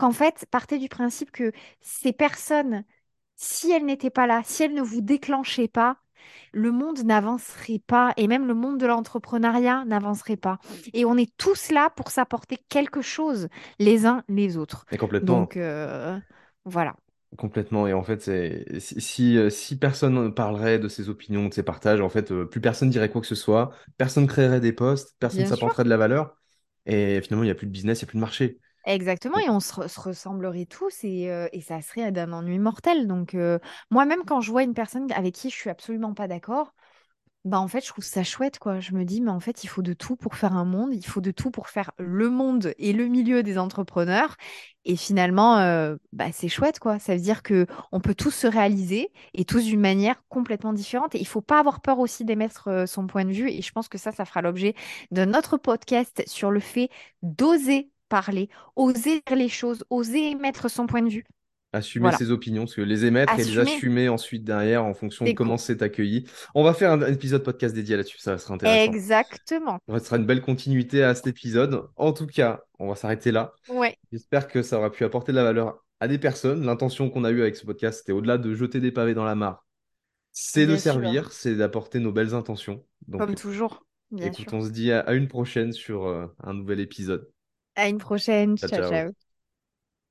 Qu'en 0.00 0.12
fait, 0.12 0.46
partez 0.50 0.78
du 0.78 0.88
principe 0.88 1.30
que 1.30 1.52
ces 1.82 2.12
personnes, 2.12 2.84
si 3.36 3.70
elles 3.70 3.84
n'étaient 3.84 4.10
pas 4.10 4.26
là, 4.26 4.42
si 4.44 4.62
elles 4.62 4.74
ne 4.74 4.82
vous 4.82 5.02
déclenchaient 5.02 5.68
pas, 5.68 5.98
le 6.52 6.72
monde 6.72 7.00
n'avancerait 7.04 7.80
pas 7.86 8.12
et 8.16 8.26
même 8.26 8.46
le 8.46 8.54
monde 8.54 8.78
de 8.78 8.86
l'entrepreneuriat 8.86 9.84
n'avancerait 9.86 10.36
pas. 10.36 10.58
Et 10.92 11.04
on 11.04 11.16
est 11.16 11.34
tous 11.36 11.70
là 11.70 11.90
pour 11.90 12.10
s'apporter 12.10 12.58
quelque 12.68 13.02
chose 13.02 13.48
les 13.78 14.06
uns 14.06 14.24
les 14.28 14.56
autres. 14.56 14.86
mais 14.90 14.98
complètement. 14.98 15.42
Donc 15.42 15.56
euh, 15.56 16.18
voilà, 16.64 16.96
Complètement. 17.38 17.86
Et 17.86 17.92
en 17.92 18.02
fait, 18.02 18.28
si, 18.80 19.00
si, 19.00 19.38
euh, 19.38 19.50
si 19.50 19.78
personne 19.78 20.14
ne 20.14 20.28
parlerait 20.30 20.80
de 20.80 20.88
ses 20.88 21.08
opinions, 21.08 21.46
de 21.48 21.54
ses 21.54 21.62
partages, 21.62 22.00
en 22.00 22.08
fait, 22.08 22.32
euh, 22.32 22.44
plus 22.44 22.60
personne 22.60 22.90
dirait 22.90 23.08
quoi 23.08 23.20
que 23.20 23.26
ce 23.28 23.36
soit, 23.36 23.70
personne 23.96 24.26
créerait 24.26 24.60
des 24.60 24.72
posts, 24.72 25.14
personne 25.20 25.46
s'apporterait 25.46 25.84
de 25.84 25.88
la 25.88 25.96
valeur. 25.96 26.36
Et 26.86 27.20
finalement, 27.22 27.44
il 27.44 27.46
n'y 27.46 27.52
a 27.52 27.54
plus 27.54 27.68
de 27.68 27.72
business, 27.72 28.00
il 28.00 28.04
n'y 28.04 28.08
a 28.08 28.10
plus 28.10 28.16
de 28.18 28.20
marché. 28.20 28.58
Exactement, 28.86 29.38
et 29.38 29.50
on 29.50 29.60
se, 29.60 29.74
re- 29.74 29.88
se 29.88 30.00
ressemblerait 30.00 30.64
tous 30.64 31.04
et, 31.04 31.30
euh, 31.30 31.48
et 31.52 31.60
ça 31.60 31.82
serait 31.82 32.12
d'un 32.12 32.32
ennui 32.32 32.58
mortel. 32.58 33.06
Donc 33.06 33.34
euh, 33.34 33.58
moi-même, 33.90 34.24
quand 34.26 34.40
je 34.40 34.50
vois 34.50 34.62
une 34.62 34.72
personne 34.74 35.10
avec 35.12 35.34
qui 35.34 35.50
je 35.50 35.54
suis 35.54 35.68
absolument 35.70 36.14
pas 36.14 36.28
d'accord, 36.28 36.72
Bah 37.44 37.60
en 37.60 37.68
fait, 37.68 37.82
je 37.82 37.88
trouve 37.90 38.04
ça 38.04 38.24
chouette, 38.24 38.58
quoi. 38.58 38.80
Je 38.80 38.92
me 38.94 39.04
dis, 39.04 39.20
mais 39.22 39.30
en 39.30 39.40
fait, 39.40 39.64
il 39.64 39.68
faut 39.68 39.82
de 39.82 39.94
tout 39.94 40.16
pour 40.16 40.36
faire 40.36 40.54
un 40.56 40.64
monde, 40.66 40.94
il 40.94 41.06
faut 41.06 41.20
de 41.22 41.30
tout 41.32 41.50
pour 41.52 41.68
faire 41.68 41.92
le 41.98 42.30
monde 42.30 42.74
et 42.78 42.92
le 42.94 43.06
milieu 43.08 43.42
des 43.44 43.58
entrepreneurs. 43.58 44.36
Et 44.84 44.96
finalement, 44.96 45.58
euh, 45.58 45.96
bah, 46.12 46.32
c'est 46.32 46.48
chouette, 46.48 46.78
quoi. 46.78 46.98
Ça 46.98 47.14
veut 47.14 47.20
dire 47.20 47.42
que 47.42 47.66
on 47.92 48.00
peut 48.00 48.14
tous 48.14 48.30
se 48.30 48.46
réaliser 48.46 49.12
et 49.34 49.44
tous 49.44 49.64
d'une 49.64 49.80
manière 49.80 50.22
complètement 50.28 50.72
différente. 50.72 51.14
Et 51.14 51.20
il 51.20 51.26
faut 51.26 51.42
pas 51.42 51.60
avoir 51.60 51.80
peur 51.80 51.98
aussi 51.98 52.24
d'émettre 52.24 52.84
son 52.88 53.06
point 53.06 53.24
de 53.24 53.32
vue. 53.32 53.50
Et 53.50 53.62
je 53.62 53.72
pense 53.72 53.88
que 53.88 53.98
ça, 53.98 54.12
ça 54.12 54.24
fera 54.24 54.42
l'objet 54.42 54.74
d'un 55.10 55.34
autre 55.34 55.56
podcast 55.58 56.22
sur 56.26 56.50
le 56.50 56.60
fait 56.60 56.90
d'oser 57.22 57.90
parler, 58.10 58.50
oser 58.76 59.22
dire 59.26 59.36
les 59.36 59.48
choses, 59.48 59.84
oser 59.88 60.32
émettre 60.32 60.70
son 60.70 60.86
point 60.86 61.00
de 61.00 61.08
vue. 61.08 61.24
assumer 61.72 62.02
Voilà. 62.02 62.18
ses 62.18 62.30
opinions, 62.30 62.64
parce 62.64 62.74
que 62.74 62.82
les 62.82 63.06
émettre 63.06 63.32
et 63.38 63.44
les 63.44 63.58
Assumer, 63.58 64.08
ensuite 64.10 64.44
derrière 64.44 64.84
en 64.84 64.92
fonction 64.92 65.24
de 65.24 65.32
comment 65.32 65.56
c'est 65.56 65.80
accueilli. 65.80 66.26
On 66.54 66.64
va 66.64 66.74
faire 66.74 66.92
un, 66.92 67.00
épisode 67.06 67.42
podcast 67.44 67.74
dédié 67.74 67.96
là-dessus, 67.96 68.18
ça 68.18 68.36
sera 68.36 68.54
intéressant. 68.54 68.92
Exactement. 68.92 69.78
Ça 69.88 69.98
sera 70.00 70.16
une 70.16 70.26
belle 70.26 70.42
continuité 70.42 71.02
à 71.02 71.14
cet 71.14 71.28
épisode. 71.28 71.88
En 71.96 72.12
tout 72.12 72.26
cas, 72.26 72.60
on 72.78 72.88
va 72.88 72.96
s'arrêter 72.96 73.30
là. 73.32 73.54
Ouais, 73.68 73.96
J'espère 74.12 74.48
que 74.48 74.62
ça 74.62 74.78
aura 74.78 74.90
pu 74.90 75.04
apporter 75.04 75.32
de 75.32 75.36
la 75.36 75.44
valeur 75.44 75.82
à 76.00 76.08
des 76.08 76.18
personnes. 76.18 76.66
L'intention 76.66 77.08
qu'on 77.08 77.24
a 77.24 77.30
eue 77.30 77.42
avec 77.42 77.56
ce 77.56 77.64
podcast, 77.64 78.00
c'était 78.00 78.12
au-delà 78.12 78.36
de 78.36 78.52
jeter 78.54 78.80
des 78.80 78.90
pavés 78.90 79.14
dans 79.14 79.24
la 79.24 79.36
mare, 79.36 79.64
c'est 80.32 80.66
de 80.66 80.76
sûr. 80.76 80.92
servir, 80.92 81.32
c'est 81.32 81.54
d'apporter 81.54 82.00
nos 82.00 82.12
belles 82.12 82.34
intentions. 82.34 82.84
Comme 83.12 83.36
toujours, 83.36 83.86
bien 84.10 84.26
écoute, 84.26 84.48
sûr. 84.48 84.54
on 84.54 84.62
se 84.62 84.70
dit 84.70 84.90
à 84.90 85.00
à 85.00 85.12
une 85.14 85.28
prochaine 85.28 85.72
sur 85.72 86.06
euh, 86.06 86.26
un 86.42 86.54
nouvel 86.54 86.80
épisode. 86.80 87.30
À 87.80 87.88
une 87.88 87.98
prochaine. 87.98 88.58
Ciao, 88.58 88.68
Ciao, 88.68 88.82
ciao. 88.82 88.82
ciao. 88.82 89.29